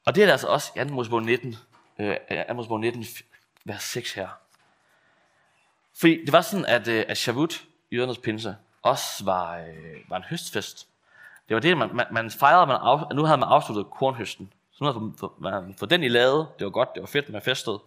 Og 0.06 0.16
det 0.16 0.22
er 0.22 0.26
der 0.26 0.34
altså 0.34 0.48
også 0.48 0.72
i 0.76 0.80
2. 0.80 0.86
Mosebog 0.86 1.24
19, 1.24 1.56
øh, 2.00 2.16
øh 2.32 2.46
2. 2.48 2.54
Mosebog 2.54 2.80
19, 2.80 3.06
vers 3.66 3.84
6 3.84 4.14
her. 4.14 4.30
Fordi 6.00 6.26
det 6.26 6.32
var 6.32 6.42
sådan, 6.42 6.66
at, 6.66 6.88
øh, 6.88 7.06
at 7.08 7.18
Shavut, 7.18 7.66
jødernes 7.92 8.18
pinse, 8.18 8.56
også 8.82 9.26
var, 9.26 9.58
øh, 9.58 10.10
var 10.10 10.18
en 10.18 10.24
høstfest. 10.24 10.88
Det 11.50 11.56
var 11.56 11.62
det, 11.62 11.78
man, 11.78 11.96
man, 11.96 12.06
man 12.12 12.32
fejrede, 12.32 12.68
man 12.68 12.76
af, 12.76 13.16
nu 13.16 13.24
havde 13.24 13.38
man 13.38 13.50
afsluttet 13.50 13.92
kornhøsten. 13.92 14.54
Så 14.72 14.84
nu 14.84 14.92
havde 14.92 15.64
man 15.64 15.76
fået 15.80 15.92
den 15.92 16.04
i 16.04 16.08
lade, 16.08 16.48
det 16.60 16.66
var 16.66 16.72
godt, 16.72 16.90
det 16.94 17.02
var 17.02 17.08
fedt, 17.08 17.30
man 17.30 17.42
festede. 17.42 17.82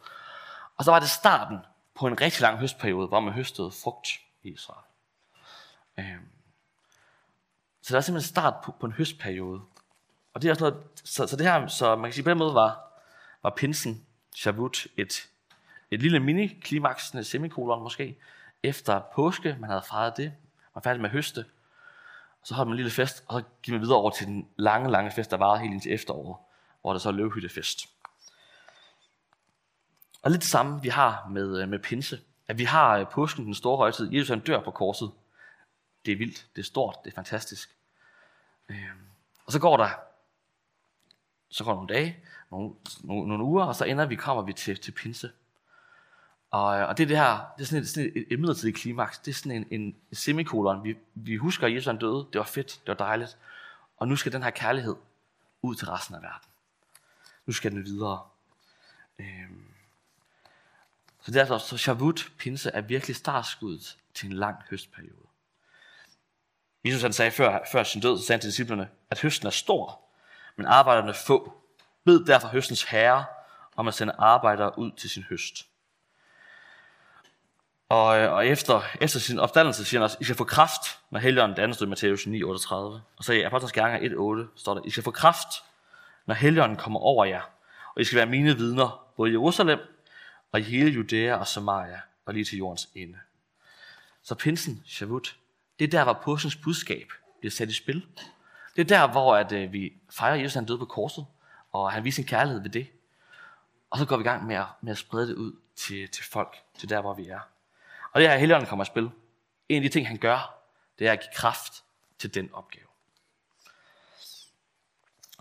Og 0.76 0.84
så 0.84 0.90
var 0.90 1.00
det 1.00 1.10
starten 1.10 1.58
på 1.94 2.06
en 2.06 2.20
rigtig 2.20 2.40
lang 2.40 2.58
høstperiode, 2.58 3.06
hvor 3.06 3.20
man 3.20 3.34
høstede 3.34 3.70
frugt 3.70 4.08
i 4.42 4.48
Israel. 4.48 4.84
Øh. 5.98 6.18
Så 7.82 7.94
der 7.94 7.96
er 7.96 8.00
simpelthen 8.00 8.28
start 8.28 8.54
på, 8.64 8.74
på 8.80 8.86
en 8.86 8.92
høstperiode. 8.92 9.60
Og 10.34 10.42
det 10.42 10.48
er 10.48 10.52
også 10.52 10.64
noget, 10.64 10.84
så, 11.04 11.26
så 11.26 11.36
det 11.36 11.46
her, 11.46 11.66
så 11.66 11.96
man 11.96 12.04
kan 12.04 12.12
sige 12.12 12.24
på 12.24 12.30
den 12.30 12.38
måde 12.38 12.54
var, 12.54 12.80
var 13.42 13.50
pinsen, 13.50 14.06
Shavut 14.34 14.86
et, 14.96 15.28
et 15.90 16.02
lille 16.02 16.20
mini-klimaks, 16.20 17.10
en 17.10 17.24
semikolon 17.24 17.82
måske, 17.82 18.18
efter 18.62 19.00
påske, 19.14 19.56
man 19.60 19.70
havde 19.70 19.82
fejret 19.88 20.16
det, 20.16 20.24
man 20.24 20.74
var 20.74 20.80
færdig 20.80 21.00
med 21.00 21.10
at 21.10 21.12
høste, 21.12 21.44
og 22.40 22.46
så 22.46 22.54
holdt 22.54 22.68
man 22.68 22.72
en 22.72 22.76
lille 22.76 22.90
fest, 22.90 23.24
og 23.28 23.40
så 23.40 23.46
gik 23.62 23.72
man 23.72 23.80
videre 23.80 23.96
over 23.96 24.10
til 24.10 24.26
den 24.26 24.48
lange, 24.56 24.90
lange 24.90 25.10
fest, 25.10 25.30
der 25.30 25.36
varede 25.36 25.60
helt 25.60 25.72
indtil 25.72 25.92
efteråret, 25.92 26.36
hvor 26.80 26.92
der 26.92 26.98
så 26.98 27.08
er 27.08 27.12
løvhyttefest. 27.12 27.88
Og 30.22 30.30
lidt 30.30 30.40
det 30.40 30.50
samme, 30.50 30.82
vi 30.82 30.88
har 30.88 31.28
med, 31.30 31.62
øh, 31.62 31.68
med 31.68 31.78
pinse. 31.78 32.20
At 32.48 32.58
vi 32.58 32.64
har 32.64 32.98
øh, 32.98 33.08
påsken, 33.08 33.44
den 33.44 33.54
store 33.54 33.76
højtid. 33.76 34.12
Jesus 34.12 34.28
han 34.28 34.40
dør 34.40 34.60
på 34.60 34.70
korset. 34.70 35.10
Det 36.06 36.12
er 36.12 36.16
vildt, 36.16 36.46
det 36.56 36.62
er 36.62 36.66
stort, 36.66 36.96
det 37.04 37.10
er 37.10 37.14
fantastisk. 37.14 37.76
Øhm, 38.68 39.06
og 39.46 39.52
så 39.52 39.58
går 39.58 39.76
der 39.76 39.88
så 41.52 41.64
går 41.64 41.74
nogle 41.74 41.94
dage, 41.94 42.16
nogle, 42.50 42.74
nogle, 43.00 43.28
nogle 43.28 43.44
uger, 43.44 43.64
og 43.64 43.74
så 43.74 43.84
ender 43.84 44.06
vi, 44.06 44.16
kommer 44.16 44.42
vi 44.42 44.52
til, 44.52 44.80
til 44.80 44.92
pinse. 44.92 45.30
Og, 46.50 46.66
og 46.66 46.98
det 46.98 47.02
er 47.02 47.08
det 47.08 47.16
her, 47.16 47.52
det 47.56 47.62
er 47.62 47.66
sådan 47.66 47.82
et, 47.82 47.88
sådan 47.88 48.12
et, 48.16 48.26
et 48.30 48.40
midlertidigt 48.40 48.76
klimaks. 48.76 49.18
Det 49.18 49.30
er 49.30 49.34
sådan 49.34 49.52
en, 49.52 49.80
en 49.80 49.96
semikolon. 50.12 50.84
Vi, 50.84 50.96
vi 51.14 51.36
husker, 51.36 51.66
at 51.66 51.74
Jesus 51.74 51.86
er 51.86 51.92
døde. 51.92 52.26
Det 52.32 52.38
var 52.38 52.44
fedt, 52.44 52.66
det 52.66 52.88
var 52.88 52.94
dejligt. 52.94 53.38
Og 53.96 54.08
nu 54.08 54.16
skal 54.16 54.32
den 54.32 54.42
her 54.42 54.50
kærlighed 54.50 54.94
ud 55.62 55.74
til 55.74 55.88
resten 55.88 56.14
af 56.14 56.22
verden. 56.22 56.48
Nu 57.46 57.52
skal 57.52 57.72
den 57.72 57.84
videre. 57.84 58.20
Øhm. 59.18 59.64
Så 61.20 61.32
det 61.32 61.36
er 61.36 61.40
altså, 61.40 61.58
så 61.58 61.76
Shavut, 61.76 62.32
pinse, 62.38 62.70
er 62.70 62.80
virkelig 62.80 63.16
startskuddet 63.16 63.98
til 64.14 64.26
en 64.26 64.32
lang 64.32 64.56
høstperiode. 64.70 65.26
Jesus 66.84 67.02
han 67.02 67.12
sagde 67.12 67.30
før, 67.30 67.58
før 67.72 67.82
sin 67.82 68.00
død, 68.02 68.18
så 68.18 68.24
sagde 68.24 68.36
han 68.36 68.40
til 68.40 68.50
disciplerne, 68.50 68.88
at 69.10 69.20
høsten 69.20 69.46
er 69.46 69.50
stor, 69.50 70.00
men 70.56 70.66
arbejderne 70.66 71.14
få. 71.14 71.52
Bed 72.04 72.24
derfor 72.24 72.48
høstens 72.48 72.82
herre 72.82 73.24
om 73.76 73.88
at 73.88 73.94
sende 73.94 74.12
arbejdere 74.18 74.78
ud 74.78 74.90
til 74.90 75.10
sin 75.10 75.22
høst. 75.22 75.66
Og, 77.88 78.18
øh, 78.18 78.32
og 78.32 78.46
efter, 78.46 78.82
efter 79.00 79.20
sin 79.20 79.38
opstandelse 79.38 79.84
siger 79.84 80.00
han 80.00 80.04
også, 80.04 80.16
I 80.20 80.24
skal 80.24 80.36
få 80.36 80.44
kraft, 80.44 80.98
når 81.10 81.20
Helligånden, 81.20 81.56
danner, 81.56 81.74
står 81.74 81.86
i 81.86 81.88
Matthæus 81.88 82.26
9, 82.26 82.42
38. 82.42 83.02
Og 83.16 83.24
så 83.24 83.32
i 83.32 83.42
Apostlenes 83.42 83.72
Gerninger 83.72 84.06
1, 84.06 84.16
8 84.16 84.46
står 84.56 84.74
der, 84.74 84.80
I 84.84 84.90
skal 84.90 85.02
få 85.02 85.10
kraft, 85.10 85.48
når 86.26 86.34
Helligånden 86.34 86.76
kommer 86.76 87.00
over 87.00 87.24
jer. 87.24 87.42
Og 87.94 88.00
I 88.00 88.04
skal 88.04 88.16
være 88.16 88.26
mine 88.26 88.56
vidner, 88.56 89.06
både 89.16 89.30
i 89.30 89.32
Jerusalem 89.32 89.78
og 90.52 90.60
i 90.60 90.62
hele 90.62 90.90
Judæa 90.90 91.34
og 91.34 91.46
Samaria, 91.46 92.00
og 92.26 92.34
lige 92.34 92.44
til 92.44 92.58
jordens 92.58 92.88
ende. 92.94 93.18
Så 94.22 94.34
pinsen, 94.34 94.82
Shavut, 94.86 95.36
det 95.78 95.84
er 95.84 95.88
der, 95.88 96.04
hvor 96.04 96.20
påskens 96.24 96.56
budskab 96.56 97.12
bliver 97.40 97.50
sat 97.50 97.68
i 97.68 97.74
spil. 97.74 98.06
Det 98.76 98.80
er 98.80 98.98
der, 98.98 99.12
hvor 99.12 99.36
at, 99.36 99.52
øh, 99.52 99.72
vi 99.72 99.92
fejrer 100.10 100.34
Jesus, 100.34 100.54
han 100.54 100.64
døde 100.64 100.78
på 100.78 100.84
korset, 100.84 101.26
og 101.72 101.92
han 101.92 102.04
viser 102.04 102.14
sin 102.14 102.24
kærlighed 102.24 102.62
ved 102.62 102.70
det. 102.70 102.86
Og 103.90 103.98
så 103.98 104.04
går 104.04 104.16
vi 104.16 104.20
i 104.20 104.24
gang 104.24 104.46
med 104.46 104.56
at, 104.56 104.66
med 104.80 104.92
at 104.92 104.98
sprede 104.98 105.28
det 105.28 105.34
ud 105.34 105.52
til, 105.76 106.08
til 106.08 106.24
folk, 106.24 106.62
til 106.78 106.88
der, 106.88 107.00
hvor 107.00 107.14
vi 107.14 107.28
er. 107.28 107.40
Og 108.12 108.20
det 108.20 108.28
her 108.28 108.36
Helligånden 108.36 108.68
kommer 108.68 108.82
at 108.82 108.86
spille. 108.86 109.10
En 109.68 109.76
af 109.76 109.82
de 109.82 109.88
ting, 109.88 110.08
han 110.08 110.16
gør, 110.16 110.54
det 110.98 111.08
er 111.08 111.12
at 111.12 111.20
give 111.20 111.32
kraft 111.34 111.84
til 112.18 112.34
den 112.34 112.50
opgave. 112.52 112.86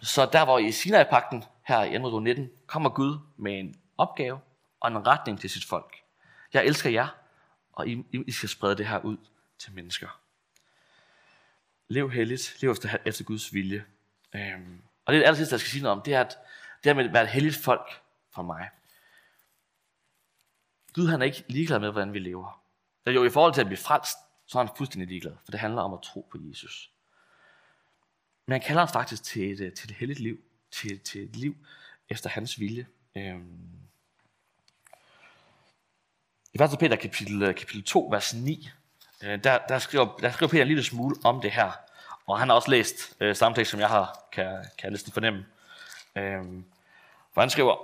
Så 0.02 0.30
der, 0.34 0.46
hvor 0.46 0.60
i 0.60 0.72
Sinai-pakten, 0.72 1.44
her 1.64 1.84
i 1.84 2.00
2. 2.00 2.20
19, 2.20 2.50
kommer 2.66 2.90
Gud 2.90 3.20
med 3.38 3.60
en 3.60 3.76
opgave 3.98 4.40
og 4.80 4.92
en 4.92 5.08
retning 5.08 5.40
til 5.40 5.50
sit 5.50 5.66
folk. 5.66 5.96
Jeg 6.54 6.66
elsker 6.66 6.90
jer, 6.90 7.08
og 7.74 7.88
I, 7.88 8.06
I 8.28 8.32
skal 8.32 8.50
sprede 8.50 8.76
det 8.76 8.88
her 8.88 9.00
ud 9.00 9.18
til 9.60 9.74
mennesker. 9.74 10.21
Lev 11.92 12.12
helligt, 12.12 12.58
lev 12.62 12.72
efter, 12.72 12.98
efter 13.06 13.24
Guds 13.24 13.54
vilje. 13.54 13.86
Øhm, 14.36 14.82
og 15.06 15.14
det 15.14 15.18
er 15.18 15.22
det 15.22 15.28
aller 15.28 15.38
sidste, 15.38 15.54
jeg 15.54 15.60
skal 15.60 15.72
sige 15.72 15.84
noget 15.84 15.98
om, 15.98 16.04
det 16.04 16.14
er, 16.14 16.22
at 16.22 16.38
det 16.84 16.90
er 16.90 16.94
med 16.94 17.06
at 17.06 17.14
være 17.14 17.24
et 17.24 17.30
helligt 17.30 17.56
folk 17.56 18.02
for 18.34 18.42
mig. 18.42 18.70
Gud 20.94 21.08
han 21.08 21.22
er 21.22 21.26
ikke 21.26 21.44
ligeglad 21.48 21.80
med, 21.80 21.92
hvordan 21.92 22.14
vi 22.14 22.20
lever. 22.20 22.64
er 23.06 23.12
jo 23.12 23.24
i 23.24 23.30
forhold 23.30 23.54
til 23.54 23.62
at 23.62 23.68
blive 23.68 23.78
frelst, 23.78 24.18
så 24.46 24.60
er 24.60 24.64
han 24.64 24.76
fuldstændig 24.78 25.08
ligeglad, 25.08 25.36
for 25.44 25.52
det 25.52 25.60
handler 25.60 25.82
om 25.82 25.94
at 25.94 26.00
tro 26.02 26.28
på 26.32 26.38
Jesus. 26.42 26.92
Men 28.46 28.52
han 28.52 28.62
kalder 28.62 28.84
os 28.84 28.92
faktisk 28.92 29.24
til 29.24 29.52
et, 29.52 29.60
øh, 29.60 29.74
til 29.74 29.92
et 29.92 29.96
helligt 29.96 30.20
liv, 30.20 30.40
til, 30.72 31.00
til 31.00 31.24
et 31.24 31.36
liv 31.36 31.56
efter 32.10 32.30
hans 32.30 32.60
vilje. 32.60 32.88
Øhm. 33.16 33.70
I 36.54 36.64
1. 36.64 36.70
Peter 36.80 36.96
kapitel, 36.96 37.44
øh, 37.44 37.56
kapitel 37.56 37.84
2, 37.84 38.08
vers 38.12 38.34
9, 38.34 38.70
øh, 39.24 39.44
der, 39.44 39.58
der, 39.58 39.80
skriver, 39.80 40.18
der 40.18 40.32
skriver 40.32 40.50
Peter 40.50 40.62
en 40.62 40.68
lille 40.68 40.84
smule 40.84 41.16
om 41.24 41.42
det 41.42 41.52
her. 41.52 41.72
Og 42.28 42.40
han 42.40 42.50
har 42.50 42.56
også 42.56 42.72
læst 42.72 43.14
øh, 43.20 43.36
samme 43.36 43.56
tekst, 43.56 43.72
som 43.72 43.80
jeg 43.80 43.90
har, 43.90 44.20
kan, 44.32 44.46
kan 44.46 44.84
jeg 44.84 44.92
næsten 44.92 45.14
fornemme. 45.14 45.46
Øh, 46.16 46.44
For 47.34 47.42
han 47.42 47.50
skriver, 47.50 47.78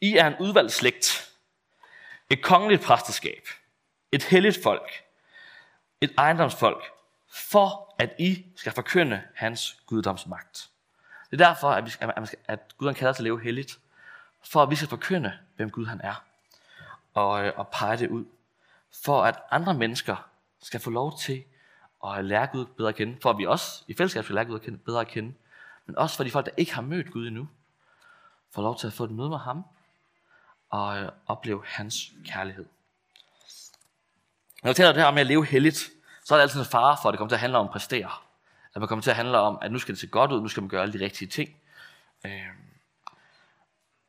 I 0.00 0.16
er 0.16 0.26
en 0.26 0.34
udvalgt 0.40 0.72
slægt, 0.72 1.30
et 2.30 2.42
kongeligt 2.42 2.82
præsteskab, 2.82 3.48
et 4.12 4.22
helligt 4.22 4.58
folk, 4.62 5.04
et 6.00 6.14
ejendomsfolk, 6.18 6.84
for 7.30 7.94
at 7.98 8.10
I 8.18 8.44
skal 8.56 8.72
forkynde 8.72 9.22
hans 9.34 9.76
guddomsmagt. 9.86 10.68
Det 11.30 11.40
er 11.40 11.46
derfor, 11.46 11.70
at, 11.70 11.84
vi 11.84 11.90
skal, 11.90 12.12
at, 12.16 12.26
skal, 12.28 12.38
at 12.48 12.74
Gud 12.78 12.88
han 12.88 12.94
kalder 12.94 13.12
til 13.12 13.22
at 13.22 13.24
leve 13.24 13.40
helligt, 13.40 13.78
for 14.42 14.62
at 14.62 14.70
vi 14.70 14.76
skal 14.76 14.88
forkynde, 14.88 15.38
hvem 15.56 15.70
Gud 15.70 15.86
han 15.86 16.00
er, 16.04 16.24
og, 17.14 17.44
øh, 17.44 17.52
og 17.56 17.68
pege 17.68 17.96
det 17.96 18.10
ud, 18.10 18.24
for 19.04 19.24
at 19.24 19.34
andre 19.50 19.74
mennesker 19.74 20.28
skal 20.64 20.80
få 20.80 20.90
lov 20.90 21.18
til 21.18 21.44
at 22.06 22.24
lære 22.24 22.46
Gud 22.46 22.66
bedre 22.66 22.88
at 22.88 22.94
kende, 22.94 23.16
for 23.22 23.30
at 23.30 23.38
vi 23.38 23.46
også 23.46 23.84
i 23.88 23.94
fællesskab 23.94 24.24
skal 24.24 24.34
lære 24.34 24.44
Gud 24.44 24.78
bedre 24.84 25.00
at 25.00 25.08
kende, 25.08 25.34
men 25.86 25.98
også 25.98 26.16
for 26.16 26.24
de 26.24 26.30
folk, 26.30 26.46
der 26.46 26.52
ikke 26.56 26.74
har 26.74 26.82
mødt 26.82 27.12
Gud 27.12 27.26
endnu, 27.26 27.48
får 28.50 28.62
lov 28.62 28.78
til 28.78 28.86
at 28.86 28.92
få 28.92 29.04
et 29.04 29.10
møde 29.10 29.28
med 29.28 29.38
ham, 29.38 29.64
og 30.70 30.98
øh, 30.98 31.08
opleve 31.26 31.62
hans 31.66 32.12
kærlighed. 32.26 32.66
Når 34.62 34.70
vi 34.70 34.74
taler 34.74 34.92
det 34.92 35.02
her 35.02 35.10
med 35.10 35.20
at 35.20 35.26
leve 35.26 35.46
helligt, 35.46 35.90
så 36.24 36.34
er 36.34 36.38
det 36.38 36.42
altid 36.42 36.60
en 36.60 36.66
fare 36.66 36.96
for, 37.02 37.08
at 37.08 37.12
det 37.12 37.18
kommer 37.18 37.28
til 37.28 37.36
at 37.36 37.40
handle 37.40 37.58
om 37.58 37.66
at 37.66 37.72
præstere. 37.72 38.10
At 38.74 38.80
man 38.80 38.88
kommer 38.88 39.02
til 39.02 39.10
at 39.10 39.16
handle 39.16 39.38
om, 39.38 39.58
at 39.62 39.72
nu 39.72 39.78
skal 39.78 39.94
det 39.94 40.00
se 40.00 40.06
godt 40.06 40.32
ud, 40.32 40.40
nu 40.40 40.48
skal 40.48 40.62
man 40.62 40.68
gøre 40.68 40.82
alle 40.82 40.98
de 40.98 41.04
rigtige 41.04 41.28
ting. 41.28 41.56
Øh, 42.26 42.48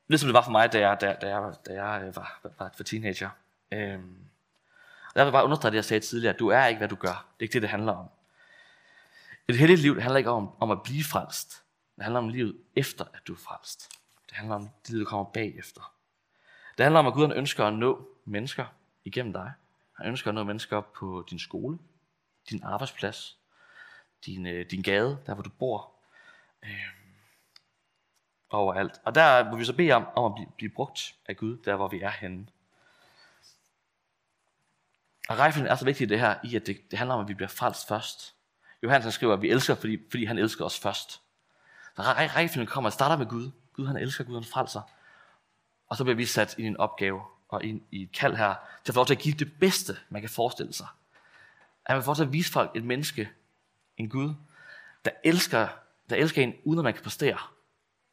ligesom 0.08 0.28
det 0.28 0.34
var 0.34 0.42
for 0.42 0.52
mig, 0.52 0.74
da 0.74 0.80
jeg, 0.80 1.02
da, 1.02 1.16
da 1.22 1.28
jeg, 1.28 1.54
da 1.68 1.84
jeg 1.84 2.04
øh, 2.04 2.16
var, 2.16 2.40
var, 2.44 2.52
var 2.60 2.84
teenager. 2.86 3.30
Øh, 3.72 4.00
jeg 5.16 5.26
vil 5.26 5.32
bare 5.32 5.44
understrege 5.44 5.72
det, 5.72 5.76
jeg 5.76 5.86
sagde 5.86 6.06
tidligere, 6.06 6.36
du 6.40 6.48
er 6.48 6.66
ikke, 6.66 6.78
hvad 6.78 6.90
du 6.90 6.96
gør. 6.96 7.08
Det 7.10 7.40
er 7.40 7.44
ikke 7.44 7.54
det, 7.54 7.62
det 7.62 7.70
handler 7.70 7.94
om. 7.94 8.10
Et 9.48 9.58
helligt 9.58 9.82
liv 9.82 9.96
det 9.96 10.04
handler 10.04 10.18
ikke 10.18 10.30
om, 10.30 10.50
om 10.60 10.72
at 10.72 10.84
blive 10.84 11.04
frelst. 11.04 11.64
Det 11.96 12.04
handler 12.04 12.20
om 12.20 12.30
livet 12.30 12.58
efter, 12.76 13.06
at 13.14 13.20
du 13.28 13.34
er 13.34 13.38
frelst. 13.38 13.90
Det 14.30 14.38
handler 14.38 14.56
om 14.56 14.70
det, 14.88 15.00
du 15.00 15.06
kommer 15.06 15.26
bagefter. 15.26 15.94
Det 16.78 16.84
handler 16.84 17.00
om, 17.00 17.08
at 17.08 17.14
Gud 17.14 17.34
ønsker 17.36 17.66
at 17.66 17.74
nå 17.74 18.10
mennesker 18.26 18.66
igennem 19.06 19.34
dig. 19.34 19.52
Han 19.98 20.08
ønsker 20.08 20.32
at 20.32 20.36
nå 20.36 20.44
mennesker 20.44 20.82
på 20.82 21.26
din 21.30 21.40
skole, 21.40 21.78
din 22.50 22.64
arbejdsplads, 22.64 23.38
din, 24.26 24.46
øh, 24.46 24.66
din 24.72 24.82
gade, 24.82 25.18
der 25.26 25.34
hvor 25.34 25.44
du 25.44 25.50
bor, 25.50 25.92
øh, 26.64 26.70
overalt. 28.50 29.02
Og 29.06 29.16
der 29.16 29.52
må 29.52 29.58
vi 29.58 29.66
så 29.66 29.76
bede 29.76 29.92
om, 29.92 30.08
om 30.16 30.32
at 30.32 30.36
blive, 30.36 30.52
blive 30.58 30.70
brugt 30.70 31.16
af 31.26 31.38
Gud, 31.38 31.58
der 31.58 31.76
hvor 31.76 31.88
vi 31.88 32.02
er 32.02 32.10
henne. 32.10 32.48
Og 35.30 35.38
rækkefølgen 35.40 35.72
er 35.72 35.76
så 35.76 35.86
vigtig 35.86 36.06
i 36.06 36.10
det 36.10 36.20
her, 36.20 36.36
i 36.44 36.56
at 36.56 36.66
det, 36.66 36.92
det 36.92 37.00
handler 37.00 37.16
om, 37.16 37.22
at 37.22 37.28
vi 37.28 37.34
bliver 37.34 37.50
frelst 37.50 37.88
først. 37.88 38.36
Johannes 38.84 39.14
skriver, 39.14 39.34
at 39.34 39.42
vi 39.42 39.50
elsker, 39.50 39.76
fordi, 39.76 39.98
fordi 40.10 40.26
han 40.26 40.38
elsker 40.38 40.66
os 40.66 40.80
først. 40.80 41.22
Så 41.96 42.02
rejfen 42.02 42.66
kommer 42.66 42.90
og 42.90 42.94
starter 42.94 43.18
med 43.18 43.26
Gud. 43.26 43.52
Gud 43.74 43.88
han 43.88 43.98
elsker, 43.98 44.24
Gud 44.24 44.36
han 44.36 44.44
frelser. 44.44 44.82
Og 45.88 45.98
så 45.98 46.04
bliver 46.04 46.16
vi 46.16 46.26
sat 46.26 46.56
i 46.58 46.64
en 46.64 46.78
opgave 46.78 47.22
og 47.50 47.64
ind 47.64 47.82
i 47.92 48.04
et 48.04 48.12
kald 48.12 48.36
her, 48.36 48.56
til 48.84 48.92
at 48.92 48.94
få 48.94 49.00
lov 49.00 49.06
til 49.06 49.14
at 49.14 49.22
give 49.22 49.36
det 49.36 49.60
bedste, 49.60 49.98
man 50.10 50.22
kan 50.22 50.30
forestille 50.30 50.74
sig. 50.74 50.88
At 51.86 51.96
man 51.96 52.04
får 52.04 52.14
til 52.14 52.24
at 52.24 52.34
vise 52.34 52.52
folk 52.52 52.72
et 52.76 52.84
menneske, 52.84 53.30
en 53.98 54.10
Gud, 54.10 54.34
der 55.06 55.12
elsker, 55.24 55.68
der 56.10 56.16
elsker 56.16 56.44
en, 56.44 56.54
uden 56.64 56.80
at 56.80 56.84
man 56.84 56.94
kan 56.94 57.04
præstere. 57.04 57.38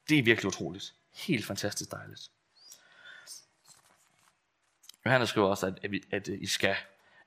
Det 0.08 0.18
er 0.18 0.22
virkelig 0.22 0.48
utroligt. 0.48 0.94
Helt 1.14 1.46
fantastisk 1.46 1.90
dejligt. 1.90 2.30
Johannes 5.04 5.28
skriver 5.28 5.48
også, 5.48 5.66
at, 5.66 5.78
at, 5.82 5.90
vi, 5.90 6.02
at 6.10 6.28
øh, 6.28 6.38
I 6.40 6.46
skal 6.46 6.76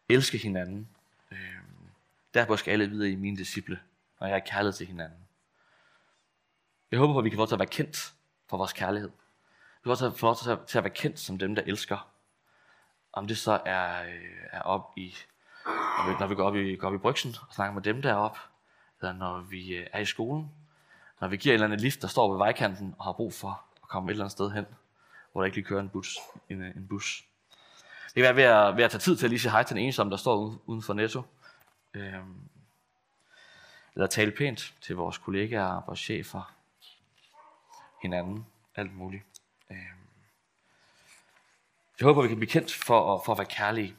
elske 0.09 0.37
hinanden. 0.37 0.89
Øhm, 1.31 1.89
derfor 2.33 2.55
skal 2.55 2.71
alle 2.71 2.89
videre 2.89 3.09
i 3.09 3.15
mine 3.15 3.37
disciple, 3.37 3.79
når 4.19 4.27
jeg 4.27 4.35
er 4.35 4.39
kærlighed 4.39 4.73
til 4.73 4.87
hinanden. 4.87 5.19
Jeg 6.91 6.99
håber 6.99 7.13
på, 7.13 7.19
at 7.19 7.25
vi 7.25 7.29
kan 7.29 7.37
få 7.37 7.45
til 7.45 7.55
at 7.55 7.59
være 7.59 7.67
kendt 7.67 8.13
for 8.49 8.57
vores 8.57 8.73
kærlighed. 8.73 9.09
Vi 9.09 9.83
kan 9.83 9.91
også 9.91 10.11
få 10.11 10.25
lov 10.25 10.65
til 10.67 10.77
at 10.77 10.83
være 10.83 10.93
kendt 10.93 11.19
som 11.19 11.37
dem, 11.37 11.55
der 11.55 11.63
elsker. 11.65 12.09
Om 13.13 13.27
det 13.27 13.37
så 13.37 13.61
er, 13.65 14.03
øh, 14.03 14.47
er 14.51 14.61
op 14.61 14.93
i, 14.97 15.15
når 15.65 16.07
vi, 16.07 16.15
når 16.19 16.27
vi 16.27 16.35
går 16.35 16.43
op 16.43 16.55
i, 16.55 16.75
går 16.75 16.87
op 16.87 16.93
i 16.93 16.97
brygsen 16.97 17.35
og 17.47 17.53
snakker 17.53 17.73
med 17.73 17.81
dem 17.81 18.01
deroppe, 18.01 18.39
eller 19.01 19.13
når 19.13 19.39
vi 19.39 19.75
øh, 19.75 19.87
er 19.93 19.99
i 19.99 20.05
skolen, 20.05 20.51
når 21.21 21.27
vi 21.27 21.37
giver 21.37 21.53
et 21.53 21.55
eller 21.55 21.65
andet 21.65 21.81
lift, 21.81 22.01
der 22.01 22.07
står 22.07 22.31
ved 22.31 22.37
vejkanten 22.37 22.95
og 22.97 23.05
har 23.05 23.13
brug 23.13 23.33
for 23.33 23.63
at 23.83 23.89
komme 23.89 24.09
et 24.09 24.13
eller 24.13 24.23
andet 24.23 24.31
sted 24.31 24.51
hen, 24.51 24.65
hvor 25.31 25.41
der 25.41 25.45
ikke 25.45 25.57
lige 25.57 25.65
kører 25.65 25.81
en 25.81 25.89
bus. 25.89 26.17
En, 26.49 26.61
øh, 26.61 26.75
en 26.75 26.87
bus. 26.87 27.25
Det 28.15 28.23
kan 28.23 28.35
være 28.35 28.35
ved 28.35 28.43
at, 28.43 28.77
ved 28.77 28.83
at 28.83 28.91
tage 28.91 28.99
tid 28.99 29.17
til 29.17 29.25
at 29.25 29.29
lige 29.29 29.39
sige 29.39 29.51
hej 29.51 29.63
til 29.63 29.75
den 29.75 29.83
ensomme, 29.83 30.11
der 30.11 30.17
står 30.17 30.61
uden, 30.65 30.81
for 30.81 30.93
Netto. 30.93 31.23
Øhm, 31.93 32.49
eller 33.93 34.07
tale 34.07 34.31
pænt 34.31 34.73
til 34.81 34.95
vores 34.95 35.17
kollegaer, 35.17 35.85
vores 35.85 35.99
chefer, 35.99 36.55
hinanden, 38.01 38.45
alt 38.75 38.95
muligt. 38.95 39.23
Øhm. 39.71 39.79
Jeg 41.99 42.05
håber, 42.05 42.21
vi 42.21 42.27
kan 42.27 42.37
blive 42.37 42.49
kendt 42.49 42.73
for, 42.73 43.23
for 43.25 43.31
at 43.31 43.37
være 43.37 43.47
kærlige. 43.47 43.95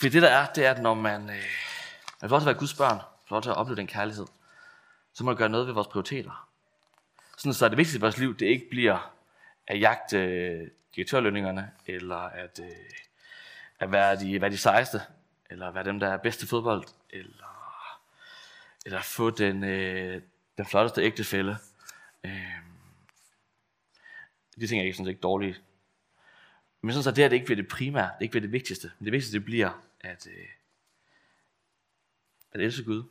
For 0.00 0.08
det 0.08 0.22
der 0.22 0.28
er, 0.28 0.52
det 0.52 0.66
er, 0.66 0.70
at 0.70 0.82
når 0.82 0.94
man, 0.94 1.30
øh, 1.30 1.44
man 2.20 2.28
får 2.28 2.28
lov 2.28 2.40
til 2.40 2.44
at 2.44 2.46
være 2.46 2.60
Guds 2.60 2.74
børn, 2.74 2.98
får 3.28 3.36
lov 3.36 3.42
til 3.42 3.50
at 3.50 3.56
opleve 3.56 3.76
den 3.76 3.86
kærlighed, 3.86 4.26
så 5.12 5.24
må 5.24 5.30
man 5.30 5.36
gøre 5.36 5.48
noget 5.48 5.66
ved 5.66 5.74
vores 5.74 5.88
prioriteter. 5.88 6.48
Sådan 7.36 7.54
så 7.54 7.68
det 7.68 7.76
vigtigste 7.76 7.98
i 7.98 8.00
vores 8.00 8.18
liv, 8.18 8.36
det 8.36 8.46
ikke 8.46 8.66
bliver 8.70 9.17
at 9.68 9.80
jagte 9.80 10.18
øh, 10.18 10.68
direktørlønningerne, 10.96 11.70
eller 11.86 12.16
at, 12.16 12.60
øh, 12.62 12.66
at 13.78 13.92
være, 13.92 14.16
de, 14.16 14.40
være 14.40 14.50
de 14.50 14.58
sejeste, 14.58 15.00
eller 15.50 15.70
være 15.70 15.84
dem, 15.84 16.00
der 16.00 16.08
er 16.08 16.16
bedst 16.16 16.48
fodbold, 16.48 16.84
eller, 17.10 18.00
eller 18.86 19.02
få 19.02 19.30
den, 19.30 19.64
øh, 19.64 20.22
den 20.56 20.66
flotteste 20.66 21.02
ægtefælle, 21.02 21.56
Øh, 22.24 22.62
de 24.60 24.66
ting 24.66 24.80
er 24.80 24.84
ikke 24.84 24.96
sådan 24.96 25.08
ikke 25.08 25.20
dårlige. 25.20 25.56
Men 26.80 26.92
sådan 26.92 27.02
så 27.02 27.10
det 27.10 27.24
er 27.24 27.28
det 27.28 27.36
ikke 27.36 27.46
bliver 27.46 27.62
det 27.62 27.68
primære, 27.68 28.10
det 28.18 28.22
ikke 28.22 28.32
bliver 28.32 28.42
det 28.42 28.52
vigtigste. 28.52 28.92
Men 28.98 29.04
det 29.04 29.12
vigtigste 29.12 29.38
det 29.38 29.44
bliver 29.44 29.82
at, 30.00 30.26
øh, 30.26 30.48
at 32.52 32.60
elske 32.60 32.84
Gud 32.84 33.02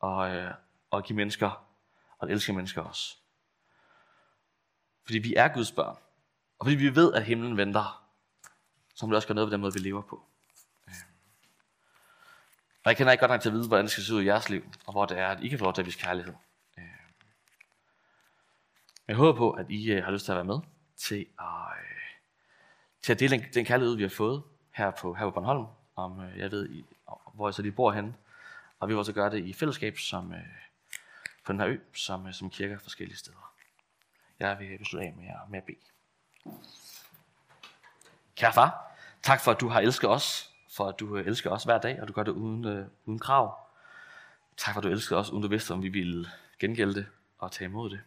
og, 0.00 0.30
øh, 0.30 0.54
og 0.90 1.04
give 1.04 1.16
mennesker 1.16 1.66
og 2.18 2.28
at 2.28 2.32
elske 2.32 2.52
mennesker 2.52 2.82
også. 2.82 3.16
Fordi 5.04 5.18
vi 5.18 5.34
er 5.34 5.48
Guds 5.48 5.72
børn. 5.72 5.96
Og 6.58 6.66
fordi 6.66 6.76
vi 6.76 6.94
ved, 6.94 7.12
at 7.14 7.24
himlen 7.24 7.56
venter, 7.56 8.04
så 8.94 9.06
må 9.06 9.10
det 9.10 9.16
også 9.16 9.28
gøre 9.28 9.34
noget 9.34 9.46
ved 9.46 9.52
den 9.52 9.60
måde, 9.60 9.72
vi 9.72 9.78
lever 9.78 10.02
på. 10.02 10.26
Øhm. 10.88 10.96
Og 12.84 12.88
jeg 12.90 12.96
kender 12.96 13.12
ikke 13.12 13.22
godt 13.22 13.30
nok 13.30 13.40
til 13.40 13.48
at 13.48 13.54
vide, 13.54 13.68
hvordan 13.68 13.84
det 13.84 13.92
skal 13.92 14.04
se 14.04 14.14
ud 14.14 14.22
i 14.22 14.26
jeres 14.26 14.48
liv, 14.48 14.64
og 14.86 14.92
hvor 14.92 15.06
det 15.06 15.18
er, 15.18 15.28
at 15.28 15.42
I 15.42 15.48
kan 15.48 15.58
få 15.58 15.64
lov 15.64 15.74
til 15.74 15.82
at 15.82 15.86
vise 15.86 15.98
kærlighed. 15.98 16.34
Øhm. 16.78 16.86
Jeg 19.08 19.16
håber 19.16 19.38
på, 19.38 19.50
at 19.50 19.66
I 19.68 19.90
øh, 19.90 20.04
har 20.04 20.12
lyst 20.12 20.24
til 20.24 20.32
at 20.32 20.36
være 20.36 20.44
med 20.44 20.58
til 20.96 21.26
at, 21.38 21.46
øh, 21.78 22.00
til 23.02 23.12
at 23.12 23.20
dele 23.20 23.46
den 23.54 23.64
kærlighed, 23.64 23.96
vi 23.96 24.02
har 24.02 24.10
fået 24.10 24.42
her 24.70 24.90
på, 24.90 25.14
her 25.14 25.24
på 25.24 25.30
Bornholm, 25.30 25.66
om 25.96 26.20
øh, 26.20 26.38
jeg 26.38 26.50
ved, 26.50 26.82
hvor 27.34 27.48
jeg 27.48 27.54
så 27.54 27.62
lige 27.62 27.72
bor 27.72 27.92
henne. 27.92 28.14
Og 28.80 28.88
vi 28.88 28.92
vil 28.92 28.98
også 28.98 29.12
gøre 29.12 29.30
det 29.30 29.44
i 29.44 29.52
fællesskab 29.52 29.98
som, 29.98 30.34
på 31.44 31.52
den 31.52 31.60
her 31.60 31.68
ø, 31.68 31.78
som, 31.94 32.32
som 32.32 32.50
kirker 32.50 32.78
forskellige 32.78 33.16
steder. 33.16 33.53
Jeg 34.40 34.58
øh, 34.62 34.70
vil 34.70 34.86
slutte 34.86 35.06
af 35.06 35.14
med 35.16 35.26
at, 35.26 35.50
med 35.50 35.58
at 35.58 35.64
bede. 35.64 35.76
Kære 38.36 38.52
far, 38.52 38.96
tak 39.22 39.40
for, 39.40 39.50
at 39.50 39.60
du 39.60 39.68
har 39.68 39.80
elsket 39.80 40.10
os, 40.10 40.54
for 40.70 40.88
at 40.88 41.00
du 41.00 41.16
øh, 41.16 41.26
elsker 41.26 41.50
os 41.50 41.64
hver 41.64 41.78
dag, 41.78 42.02
og 42.02 42.08
du 42.08 42.12
gør 42.12 42.22
det 42.22 42.32
uden, 42.32 42.64
øh, 42.64 42.86
uden 43.04 43.18
krav. 43.18 43.58
Tak 44.56 44.74
for, 44.74 44.80
at 44.80 44.84
du 44.84 44.88
elsker 44.88 45.16
os, 45.16 45.30
uden 45.30 45.42
du 45.42 45.48
vidste, 45.48 45.72
om 45.72 45.82
vi 45.82 45.88
ville 45.88 46.28
gengælde 46.58 46.94
det 46.94 47.06
og 47.38 47.52
tage 47.52 47.68
imod 47.68 47.90
det. 47.90 48.00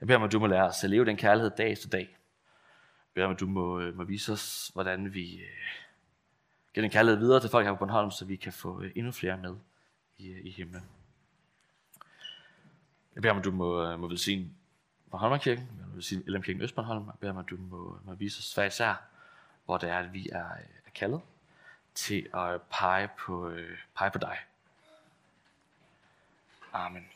Jeg 0.00 0.06
beder 0.06 0.18
om, 0.18 0.24
at 0.24 0.32
du 0.32 0.38
må 0.38 0.46
lære 0.46 0.64
os 0.64 0.84
at 0.84 0.90
leve 0.90 1.04
den 1.04 1.16
kærlighed 1.16 1.50
dag 1.50 1.72
efter 1.72 1.88
dag. 1.88 2.00
Jeg 2.00 3.14
beder 3.14 3.26
om, 3.26 3.32
at 3.32 3.40
du 3.40 3.46
må, 3.46 3.80
øh, 3.80 3.96
må 3.96 4.04
vise 4.04 4.32
os, 4.32 4.70
hvordan 4.74 5.14
vi 5.14 5.34
øh, 5.34 5.46
giver 6.74 6.82
den 6.82 6.90
kærlighed 6.90 7.18
videre 7.18 7.40
til 7.40 7.50
folk 7.50 7.66
her 7.66 7.72
på 7.72 7.78
Bornholm, 7.78 8.10
så 8.10 8.24
vi 8.24 8.36
kan 8.36 8.52
få 8.52 8.82
øh, 8.82 8.92
endnu 8.96 9.12
flere 9.12 9.36
med 9.36 9.56
i, 10.18 10.28
øh, 10.28 10.46
i 10.46 10.50
himlen. 10.50 10.84
Jeg 13.14 13.22
beder 13.22 13.32
om, 13.32 13.38
at 13.38 13.44
du 13.44 13.50
må, 13.50 13.96
må 13.96 14.08
velsigne 14.08 14.50
Bornholmerkirken, 15.10 15.68
jeg 15.78 15.94
vil 15.94 16.02
sige 16.02 16.22
LM 16.26 16.42
Kirken 16.42 16.62
Østbornholm. 16.62 17.08
og 17.08 17.18
beder 17.18 17.32
mig, 17.32 17.40
at 17.40 17.50
du 17.50 17.56
må, 17.56 17.98
må 18.04 18.14
vise 18.14 18.38
os 18.38 18.54
hver 18.54 18.64
især, 18.64 18.94
hvor 19.64 19.78
det 19.78 19.90
er, 19.90 19.98
at 19.98 20.12
vi 20.12 20.28
er, 20.28 20.44
er 20.86 20.90
kaldet 20.94 21.20
til 21.94 22.28
at 22.34 22.62
pege 22.62 23.08
på, 23.18 23.48
øh, 23.48 23.78
pege 23.96 24.10
på 24.10 24.18
dig. 24.18 24.38
Amen. 26.72 27.06